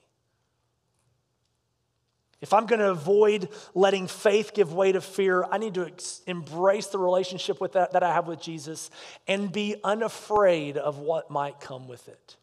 If 2.43 2.53
I'm 2.53 2.67
going 2.67 2.81
to 2.81 2.91
avoid 2.91 3.49
letting 3.73 4.09
faith 4.09 4.53
give 4.53 4.73
way 4.73 4.91
to 4.91 5.01
fear, 5.01 5.45
I 5.45 5.59
need 5.59 5.75
to 5.75 5.87
ex- 5.87 6.23
embrace 6.27 6.89
the 6.89 6.99
relationship 6.99 7.61
with 7.61 7.75
that, 7.75 7.93
that 7.93 8.03
I 8.03 8.13
have 8.13 8.27
with 8.27 8.43
Jesus 8.43 8.91
and 9.29 9.53
be 9.53 9.77
unafraid 9.85 10.77
of 10.77 10.99
what 10.99 11.31
might 11.31 11.61
come 11.61 11.87
with 11.87 12.09
it. 12.09 12.37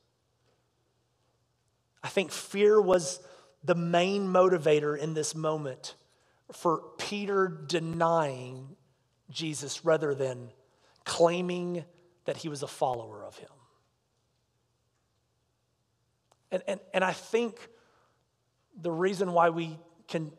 I 2.01 2.07
think 2.07 2.31
fear 2.31 2.79
was 2.79 3.19
the 3.65 3.75
main 3.75 4.25
motivator 4.27 4.97
in 4.97 5.13
this 5.13 5.35
moment 5.35 5.95
for 6.53 6.81
Peter 6.97 7.47
denying 7.67 8.77
Jesus 9.29 9.85
rather 9.85 10.13
than 10.13 10.49
claiming 11.05 11.85
that 12.25 12.37
he 12.37 12.49
was 12.49 12.63
a 12.63 12.67
follower 12.67 13.23
of 13.23 13.37
him. 13.37 13.49
And, 16.51 16.63
and, 16.67 16.79
and 16.93 17.03
I 17.03 17.13
think 17.13 17.69
the 18.81 18.91
reason 18.91 19.33
why 19.33 19.49
we 19.49 19.77
can 20.07 20.31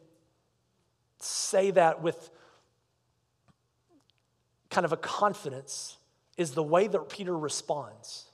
say 1.20 1.70
that 1.72 2.03
with 2.03 2.31
kind 4.70 4.85
of 4.85 4.92
a 4.92 4.96
confidence 4.96 5.96
is 6.37 6.53
the 6.53 6.62
way 6.62 6.87
that 6.87 7.09
Peter 7.09 7.37
responds. 7.37 8.26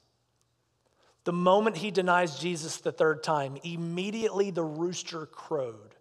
The 1.25 1.33
moment 1.33 1.77
he 1.77 1.91
denies 1.91 2.39
Jesus 2.39 2.77
the 2.77 2.91
third 2.91 3.21
time, 3.21 3.57
immediately 3.63 4.49
the 4.49 4.63
rooster 4.63 5.25
crowed. 5.25 5.96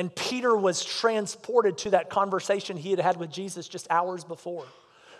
And 0.00 0.14
Peter 0.14 0.56
was 0.56 0.82
transported 0.82 1.76
to 1.78 1.90
that 1.90 2.08
conversation 2.08 2.78
he 2.78 2.90
had 2.90 3.00
had 3.00 3.18
with 3.18 3.30
Jesus 3.30 3.68
just 3.68 3.86
hours 3.90 4.24
before 4.24 4.64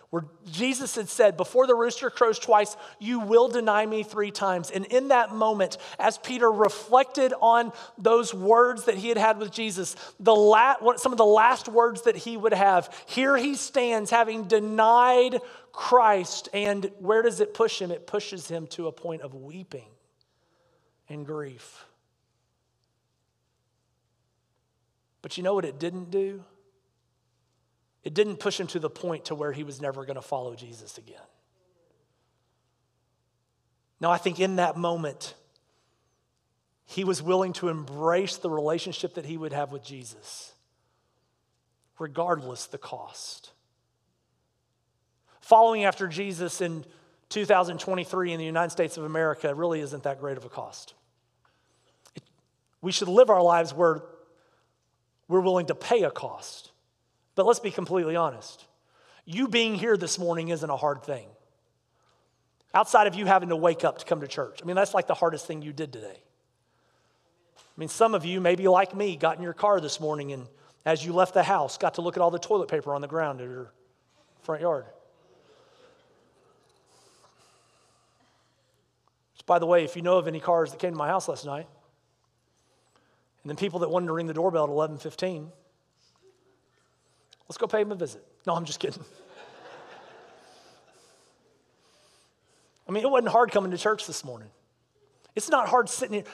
where 0.09 0.25
Jesus 0.51 0.95
had 0.95 1.11
said, 1.11 1.37
Before 1.37 1.67
the 1.67 1.75
rooster 1.75 2.09
crows 2.09 2.39
twice, 2.39 2.79
you 2.99 3.21
will 3.21 3.49
deny 3.49 3.85
me 3.85 4.03
three 4.03 4.31
times. 4.31 4.71
And 4.71 4.87
in 4.87 5.09
that 5.09 5.35
moment, 5.35 5.77
as 5.99 6.17
Peter 6.17 6.51
reflected 6.51 7.35
on 7.43 7.73
those 7.99 8.33
words 8.33 8.87
that 8.87 8.97
he 8.97 9.11
had 9.11 9.19
had 9.19 9.37
with 9.37 9.53
Jesus, 9.53 9.97
the 10.19 10.35
la- 10.35 10.97
some 10.97 11.13
of 11.13 11.19
the 11.19 11.27
last 11.27 11.69
words 11.69 12.01
that 12.05 12.17
he 12.17 12.39
would 12.39 12.55
have, 12.55 12.89
here 13.07 13.37
he 13.37 13.55
stands 13.55 14.11
having 14.11 14.45
denied 14.45 15.41
Christ. 15.73 16.49
And 16.55 16.91
where 17.01 17.21
does 17.21 17.41
it 17.41 17.53
push 17.53 17.81
him? 17.81 17.91
It 17.91 18.07
pushes 18.07 18.49
him 18.49 18.67
to 18.69 18.87
a 18.87 18.93
point 18.93 19.21
of 19.21 19.35
weeping 19.35 19.91
and 21.11 21.27
grief. 21.27 21.85
But 25.23 25.37
you 25.37 25.43
know 25.43 25.55
what 25.55 25.65
it 25.65 25.79
didn't 25.79 26.11
do? 26.11 26.45
It 28.03 28.15
didn't 28.15 28.37
push 28.37 28.59
him 28.59 28.67
to 28.69 28.79
the 28.79 28.89
point 28.89 29.27
to 29.27 29.35
where 29.35 29.53
he 29.53 29.63
was 29.63 29.81
never 29.81 30.05
going 30.05 30.17
to 30.17 30.23
follow 30.23 30.55
Jesus 30.55 30.97
again. 30.97 31.21
Now, 34.01 34.11
I 34.11 34.17
think 34.17 34.41
in 34.41 34.57
that 34.57 34.77
moment, 34.79 35.35
he 36.87 37.05
was 37.05 37.23
willing 37.23 37.53
to 37.55 37.69
embrace 37.69 38.39
the 38.39 38.51
relationship 38.51 39.15
that 39.15 39.27
he 39.27 39.37
would 39.37 39.53
have 39.53 39.71
with 39.71 39.85
Jesus, 39.85 40.55
regardless 41.99 42.67
the 42.67 42.79
cost. 42.79 43.53
Following 45.41 45.85
after 45.85 46.09
Jesus 46.09 46.63
in 46.63 46.85
2023 47.29 48.33
in 48.33 48.39
the 48.39 48.45
United 48.45 48.71
States 48.71 48.97
of 48.97 49.05
America 49.05 49.55
really 49.55 49.81
isn't 49.81 50.03
that 50.05 50.19
great 50.19 50.39
of 50.39 50.45
a 50.47 50.49
cost. 50.49 50.95
It, 52.15 52.23
we 52.81 52.91
should 52.91 53.09
live 53.09 53.29
our 53.29 53.43
lives 53.43 53.75
where 53.75 54.03
we're 55.31 55.41
willing 55.41 55.67
to 55.67 55.77
pay 55.77 56.03
a 56.03 56.11
cost. 56.11 56.73
But 57.37 57.47
let's 57.47 57.61
be 57.61 57.71
completely 57.71 58.17
honest. 58.17 58.67
You 59.25 59.47
being 59.47 59.77
here 59.77 59.97
this 59.97 60.19
morning 60.19 60.49
isn't 60.49 60.69
a 60.69 60.77
hard 60.77 61.05
thing. 61.05 61.29
Outside 62.75 63.07
of 63.07 63.15
you 63.15 63.27
having 63.27 63.51
to 63.51 63.57
wake 63.57 63.85
up 63.85 63.99
to 63.99 64.05
come 64.05 64.21
to 64.23 64.27
church. 64.27 64.59
I 64.61 64.67
mean, 64.67 64.75
that's 64.75 64.93
like 64.93 65.07
the 65.07 65.15
hardest 65.15 65.47
thing 65.47 65.63
you 65.63 65.73
did 65.73 65.93
today. 65.93 66.19
I 67.57 67.77
mean, 67.77 67.89
some 67.89 68.13
of 68.13 68.25
you, 68.25 68.41
maybe 68.41 68.67
like 68.67 68.93
me, 68.93 69.15
got 69.15 69.37
in 69.37 69.43
your 69.45 69.53
car 69.53 69.81
this 69.81 70.01
morning 70.01 70.33
and 70.33 70.49
as 70.85 71.05
you 71.05 71.13
left 71.13 71.33
the 71.33 71.45
house, 71.45 71.79
got 71.79 71.95
to 71.95 72.01
look 72.01 72.17
at 72.17 72.21
all 72.21 72.33
the 72.33 72.39
toilet 72.41 72.69
paper 72.69 72.93
on 72.93 73.01
the 73.01 73.09
ground 73.09 73.41
in 73.41 73.49
your 73.49 73.73
front 74.43 74.63
yard. 74.63 74.85
Which, 79.35 79.47
by 79.47 79.61
the 79.61 79.67
way, 79.67 79.85
if 79.85 79.95
you 79.95 80.03
know 80.03 80.19
of 80.19 80.27
any 80.27 80.41
cars 80.41 80.73
that 80.73 80.81
came 80.81 80.91
to 80.91 80.99
my 80.99 81.07
house 81.07 81.29
last 81.29 81.47
night, 81.47 81.69
and 83.43 83.51
then 83.51 83.57
people 83.57 83.81
that 83.81 83.91
wanted 83.91 84.07
to 84.07 84.13
ring 84.13 84.27
the 84.27 84.35
doorbell 84.35 84.65
at 84.65 84.71
11:15, 84.71 85.51
let's 87.49 87.59
go 87.59 87.67
pay 87.67 87.83
them 87.83 87.93
a 87.93 87.97
visit. 87.97 88.25
No, 88.47 88.55
I'm 88.55 88.65
just 88.65 88.81
kidding. 88.81 89.03
I 92.89 92.93
mean, 92.93 93.05
it 93.05 93.11
wasn't 93.11 93.29
hard 93.29 93.51
coming 93.53 93.71
to 93.71 93.79
church 93.79 94.07
this 94.07 94.25
morning. 94.25 94.51
It's 95.37 95.49
not 95.49 95.69
hard 95.69 95.89
sitting 95.89 96.15
here. 96.15 96.25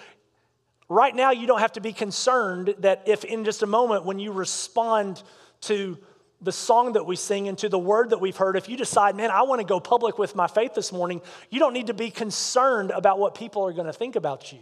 Right 0.88 1.14
now, 1.14 1.32
you 1.32 1.46
don't 1.46 1.58
have 1.58 1.72
to 1.72 1.80
be 1.80 1.92
concerned 1.92 2.74
that 2.78 3.02
if 3.06 3.24
in 3.24 3.44
just 3.44 3.62
a 3.62 3.66
moment, 3.66 4.04
when 4.04 4.18
you 4.18 4.32
respond 4.32 5.22
to 5.62 5.98
the 6.40 6.52
song 6.52 6.92
that 6.92 7.04
we 7.06 7.16
sing 7.16 7.48
and 7.48 7.58
to 7.58 7.68
the 7.68 7.78
word 7.78 8.10
that 8.10 8.20
we've 8.20 8.36
heard, 8.36 8.56
if 8.56 8.68
you 8.68 8.76
decide, 8.76 9.16
man, 9.16 9.30
I 9.30 9.42
want 9.42 9.60
to 9.60 9.66
go 9.66 9.80
public 9.80 10.18
with 10.18 10.36
my 10.36 10.46
faith 10.46 10.74
this 10.74 10.92
morning, 10.92 11.22
you 11.50 11.58
don't 11.58 11.72
need 11.72 11.88
to 11.88 11.94
be 11.94 12.10
concerned 12.10 12.90
about 12.90 13.18
what 13.18 13.34
people 13.34 13.64
are 13.66 13.72
going 13.72 13.86
to 13.86 13.92
think 13.92 14.16
about 14.16 14.52
you. 14.52 14.60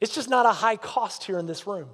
It's 0.00 0.14
just 0.14 0.30
not 0.30 0.46
a 0.46 0.52
high 0.52 0.76
cost 0.76 1.24
here 1.24 1.38
in 1.38 1.44
this 1.46 1.66
room. 1.66 1.90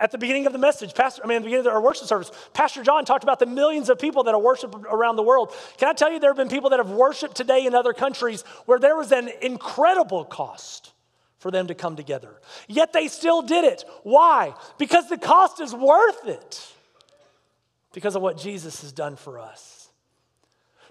At 0.00 0.10
the 0.10 0.18
beginning 0.18 0.46
of 0.46 0.52
the 0.52 0.58
message, 0.58 0.92
Pastor, 0.92 1.22
I 1.22 1.28
mean, 1.28 1.36
at 1.36 1.40
the 1.42 1.44
beginning 1.44 1.66
of 1.66 1.72
our 1.72 1.80
worship 1.80 2.08
service, 2.08 2.32
Pastor 2.52 2.82
John 2.82 3.04
talked 3.04 3.22
about 3.22 3.38
the 3.38 3.46
millions 3.46 3.88
of 3.88 3.98
people 4.00 4.24
that 4.24 4.34
have 4.34 4.42
worshiped 4.42 4.74
around 4.74 5.14
the 5.14 5.22
world. 5.22 5.54
Can 5.78 5.88
I 5.88 5.92
tell 5.92 6.10
you, 6.10 6.18
there 6.18 6.30
have 6.30 6.36
been 6.36 6.48
people 6.48 6.70
that 6.70 6.80
have 6.80 6.90
worshiped 6.90 7.36
today 7.36 7.64
in 7.64 7.74
other 7.74 7.92
countries 7.92 8.42
where 8.66 8.80
there 8.80 8.96
was 8.96 9.12
an 9.12 9.30
incredible 9.40 10.24
cost 10.24 10.92
for 11.38 11.52
them 11.52 11.68
to 11.68 11.74
come 11.74 11.94
together. 11.94 12.40
Yet 12.66 12.92
they 12.92 13.06
still 13.06 13.42
did 13.42 13.64
it. 13.64 13.84
Why? 14.02 14.54
Because 14.78 15.08
the 15.08 15.18
cost 15.18 15.60
is 15.60 15.74
worth 15.74 16.26
it, 16.26 16.72
because 17.92 18.16
of 18.16 18.22
what 18.22 18.36
Jesus 18.36 18.80
has 18.80 18.92
done 18.92 19.14
for 19.14 19.38
us. 19.38 19.83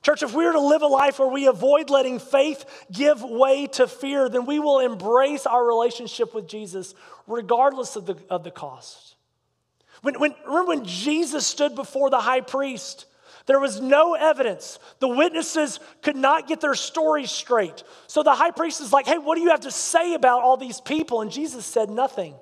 Church, 0.04 0.22
if 0.22 0.34
we 0.34 0.46
are 0.46 0.52
to 0.52 0.60
live 0.60 0.82
a 0.82 0.88
life 0.88 1.18
where 1.18 1.30
we 1.30 1.48
avoid 1.48 1.90
letting 1.90 2.20
faith 2.20 2.86
give 2.92 3.24
way 3.24 3.68
to 3.68 3.88
fear, 3.88 4.28
then 4.28 4.46
we 4.46 4.60
will 4.60 4.80
embrace 4.80 5.46
our 5.46 5.66
relationship 5.66 6.36
with 6.36 6.48
Jesus 6.48 6.94
regardless 7.26 7.96
of 7.96 8.06
the, 8.06 8.18
of 8.30 8.44
the 8.44 8.52
cost. 8.52 9.16
When, 10.02 10.20
when, 10.20 10.36
remember 10.46 10.68
when 10.68 10.86
Jesus 10.86 11.48
stood 11.48 11.74
before 11.74 12.10
the 12.10 12.20
high 12.20 12.42
priest? 12.42 13.06
There 13.46 13.62
was 13.62 13.80
no 13.80 14.14
evidence. 14.14 14.78
The 15.00 15.08
witnesses 15.08 15.80
could 16.02 16.18
not 16.18 16.48
get 16.50 16.60
their 16.60 16.76
stories 16.76 17.32
straight. 17.32 17.84
So 18.08 18.24
the 18.24 18.36
high 18.36 18.52
priest 18.52 18.82
is 18.82 18.92
like, 18.92 19.06
hey, 19.06 19.18
what 19.18 19.36
do 19.36 19.42
you 19.42 19.50
have 19.50 19.62
to 19.62 19.72
say 19.72 20.16
about 20.16 20.42
all 20.42 20.58
these 20.58 20.82
people? 20.82 21.22
And 21.22 21.32
Jesus 21.32 21.66
said 21.66 21.90
nothing. 21.90 22.36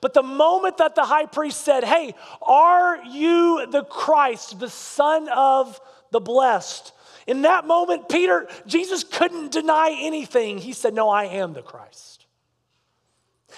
But 0.00 0.14
the 0.14 0.22
moment 0.22 0.78
that 0.78 0.96
the 0.96 1.04
high 1.04 1.26
priest 1.26 1.64
said, 1.64 1.84
hey, 1.84 2.14
are 2.42 3.04
you 3.04 3.66
the 3.70 3.84
Christ, 3.84 4.58
the 4.58 4.68
Son 4.68 5.28
of 5.28 5.80
the 6.10 6.20
blessed. 6.20 6.92
In 7.26 7.42
that 7.42 7.66
moment, 7.66 8.08
Peter, 8.08 8.48
Jesus 8.66 9.04
couldn't 9.04 9.52
deny 9.52 9.96
anything. 10.00 10.58
He 10.58 10.72
said, 10.72 10.94
No, 10.94 11.08
I 11.08 11.24
am 11.24 11.52
the 11.52 11.62
Christ. 11.62 12.26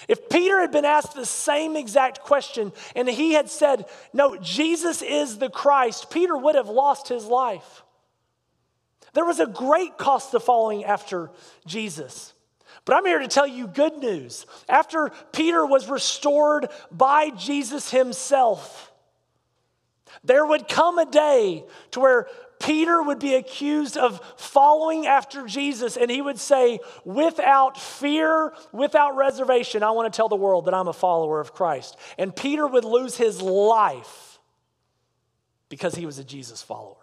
If 0.07 0.29
Peter 0.29 0.59
had 0.59 0.71
been 0.71 0.85
asked 0.85 1.13
the 1.13 1.25
same 1.25 1.75
exact 1.75 2.21
question 2.21 2.71
and 2.95 3.07
he 3.07 3.33
had 3.33 3.49
said, 3.49 3.85
No, 4.11 4.37
Jesus 4.37 5.01
is 5.01 5.37
the 5.37 5.49
Christ, 5.49 6.09
Peter 6.09 6.35
would 6.35 6.55
have 6.55 6.69
lost 6.69 7.07
his 7.07 7.25
life. 7.25 7.83
There 9.13 9.25
was 9.25 9.39
a 9.39 9.45
great 9.45 9.97
cost 9.97 10.31
to 10.31 10.39
following 10.39 10.85
after 10.85 11.29
Jesus. 11.65 12.33
But 12.85 12.95
I'm 12.95 13.05
here 13.05 13.19
to 13.19 13.27
tell 13.27 13.47
you 13.47 13.67
good 13.67 13.97
news. 13.99 14.45
After 14.67 15.11
Peter 15.31 15.65
was 15.65 15.87
restored 15.87 16.67
by 16.91 17.29
Jesus 17.29 17.91
himself, 17.91 18.91
there 20.23 20.45
would 20.45 20.67
come 20.67 20.97
a 20.97 21.05
day 21.05 21.63
to 21.91 21.99
where 21.99 22.27
Peter 22.63 23.03
would 23.03 23.19
be 23.19 23.35
accused 23.35 23.97
of 23.97 24.21
following 24.37 25.05
after 25.05 25.45
Jesus, 25.45 25.97
and 25.97 26.09
he 26.09 26.21
would 26.21 26.39
say, 26.39 26.79
without 27.03 27.77
fear, 27.77 28.53
without 28.71 29.17
reservation, 29.17 29.83
I 29.83 29.91
want 29.91 30.11
to 30.11 30.15
tell 30.15 30.29
the 30.29 30.37
world 30.37 30.65
that 30.65 30.73
I'm 30.73 30.87
a 30.87 30.93
follower 30.93 31.41
of 31.41 31.53
Christ. 31.53 31.97
And 32.17 32.33
Peter 32.33 32.65
would 32.65 32.85
lose 32.85 33.17
his 33.17 33.41
life 33.41 34.39
because 35.67 35.95
he 35.95 36.05
was 36.05 36.19
a 36.19 36.23
Jesus 36.23 36.61
follower. 36.61 37.02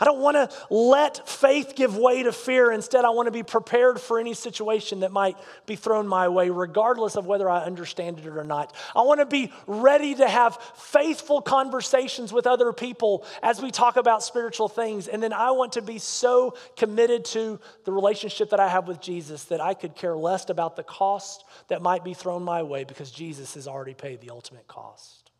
I 0.00 0.04
don't 0.04 0.20
want 0.20 0.36
to 0.36 0.48
let 0.70 1.28
faith 1.28 1.74
give 1.74 1.96
way 1.96 2.22
to 2.22 2.32
fear. 2.32 2.70
Instead, 2.70 3.04
I 3.04 3.10
want 3.10 3.26
to 3.26 3.32
be 3.32 3.42
prepared 3.42 4.00
for 4.00 4.20
any 4.20 4.32
situation 4.32 5.00
that 5.00 5.10
might 5.10 5.36
be 5.66 5.74
thrown 5.74 6.06
my 6.06 6.28
way, 6.28 6.50
regardless 6.50 7.16
of 7.16 7.26
whether 7.26 7.50
I 7.50 7.64
understand 7.64 8.20
it 8.20 8.26
or 8.26 8.44
not. 8.44 8.74
I 8.94 9.02
want 9.02 9.18
to 9.20 9.26
be 9.26 9.52
ready 9.66 10.14
to 10.14 10.28
have 10.28 10.56
faithful 10.76 11.42
conversations 11.42 12.32
with 12.32 12.46
other 12.46 12.72
people 12.72 13.24
as 13.42 13.60
we 13.60 13.72
talk 13.72 13.96
about 13.96 14.22
spiritual 14.22 14.68
things. 14.68 15.08
And 15.08 15.20
then 15.20 15.32
I 15.32 15.50
want 15.50 15.72
to 15.72 15.82
be 15.82 15.98
so 15.98 16.54
committed 16.76 17.24
to 17.26 17.58
the 17.84 17.92
relationship 17.92 18.50
that 18.50 18.60
I 18.60 18.68
have 18.68 18.86
with 18.86 19.00
Jesus 19.00 19.44
that 19.44 19.60
I 19.60 19.74
could 19.74 19.96
care 19.96 20.16
less 20.16 20.48
about 20.48 20.76
the 20.76 20.84
cost 20.84 21.44
that 21.66 21.82
might 21.82 22.04
be 22.04 22.14
thrown 22.14 22.44
my 22.44 22.62
way 22.62 22.84
because 22.84 23.10
Jesus 23.10 23.54
has 23.54 23.66
already 23.66 23.94
paid 23.94 24.20
the 24.20 24.30
ultimate 24.30 24.68
cost. 24.68 25.32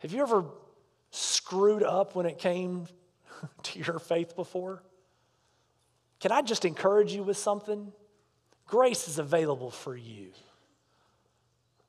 Have 0.00 0.12
you 0.12 0.20
ever 0.20 0.44
screwed 1.14 1.82
up 1.82 2.14
when 2.14 2.26
it 2.26 2.38
came 2.38 2.86
to 3.62 3.78
your 3.78 3.98
faith 3.98 4.34
before? 4.34 4.82
Can 6.20 6.32
I 6.32 6.42
just 6.42 6.64
encourage 6.64 7.12
you 7.12 7.22
with 7.22 7.36
something? 7.36 7.92
Grace 8.66 9.08
is 9.08 9.18
available 9.18 9.70
for 9.70 9.96
you. 9.96 10.30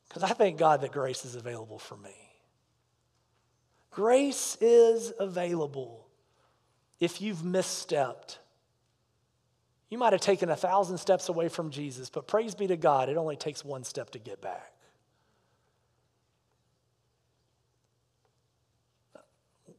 Because 0.08 0.24
I 0.24 0.34
thank 0.34 0.58
God 0.58 0.82
that 0.82 0.92
grace 0.92 1.26
is 1.26 1.36
available 1.36 1.80
for 1.80 1.98
me. 1.98 2.16
Grace 3.92 4.58
is 4.62 5.14
available 5.20 6.06
if 7.00 7.22
you've 7.22 7.40
misstepped. 7.40 8.38
You 9.90 9.98
might 9.98 10.14
have 10.14 10.22
taken 10.22 10.50
a 10.50 10.56
thousand 10.56 10.98
steps 10.98 11.30
away 11.30 11.48
from 11.48 11.70
Jesus, 11.70 12.10
but 12.10 12.28
praise 12.28 12.56
be 12.56 12.68
to 12.68 12.78
God, 12.78 13.10
it 13.10 13.18
only 13.18 13.38
takes 13.38 13.64
one 13.64 13.84
step 13.84 14.12
to 14.12 14.20
get 14.20 14.42
back. 14.42 14.75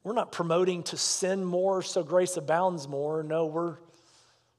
We're 0.07 0.13
not 0.13 0.31
promoting 0.31 0.85
to 0.85 0.97
sin 0.97 1.45
more 1.45 1.83
so 1.83 2.05
grace 2.05 2.37
abounds 2.37 2.87
more. 2.87 3.25
No, 3.25 3.47
we're, 3.47 3.75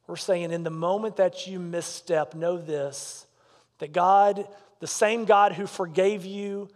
we're 0.05 0.17
saying 0.17 0.51
in 0.51 0.63
the 0.63 0.69
moment 0.69 1.15
that 1.15 1.47
you 1.47 1.57
misstep, 1.57 2.35
know 2.35 2.57
this 2.57 3.25
that 3.77 3.93
God, 3.93 4.45
the 4.81 4.87
same 4.87 5.23
God 5.23 5.53
who 5.53 5.65
forgave 5.65 6.25
you 6.25 6.67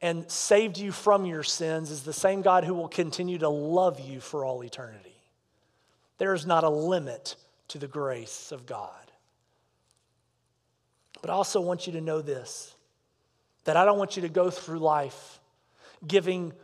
and 0.00 0.30
saved 0.30 0.78
you 0.78 0.90
from 0.90 1.26
your 1.26 1.42
sins, 1.42 1.90
is 1.90 2.02
the 2.02 2.14
same 2.14 2.40
God 2.40 2.64
who 2.64 2.72
will 2.72 2.88
continue 2.88 3.36
to 3.40 3.50
love 3.50 4.00
you 4.00 4.20
for 4.20 4.42
all 4.42 4.64
eternity. 4.64 5.20
There 6.16 6.32
is 6.32 6.46
not 6.46 6.64
a 6.64 6.70
limit 6.70 7.36
to 7.68 7.78
the 7.78 7.88
grace 7.88 8.52
of 8.52 8.64
God. 8.64 9.12
But 11.20 11.28
I 11.28 11.34
also 11.34 11.60
want 11.60 11.86
you 11.86 11.92
to 11.92 12.00
know 12.00 12.22
this 12.22 12.74
that 13.64 13.76
I 13.76 13.84
don't 13.84 13.98
want 13.98 14.16
you 14.16 14.22
to 14.22 14.30
go 14.30 14.48
through 14.48 14.78
life 14.78 15.40
giving 16.06 16.54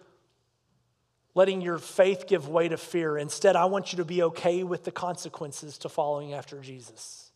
letting 1.35 1.61
your 1.61 1.79
faith 1.79 2.27
give 2.27 2.49
way 2.49 2.69
to 2.69 2.77
fear. 2.77 3.19
Instead, 3.19 3.57
I 3.57 3.65
want 3.65 3.93
you 3.93 3.97
to 3.99 4.05
be 4.05 4.23
okay 4.23 4.63
with 4.63 4.85
the 4.85 4.93
consequences 4.93 5.79
to 5.79 5.89
following 5.89 6.33
after 6.33 6.61
Jesus. 6.61 7.31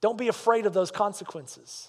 Don't 0.00 0.18
be 0.18 0.28
afraid 0.28 0.66
of 0.66 0.72
those 0.72 0.90
consequences. 0.90 1.88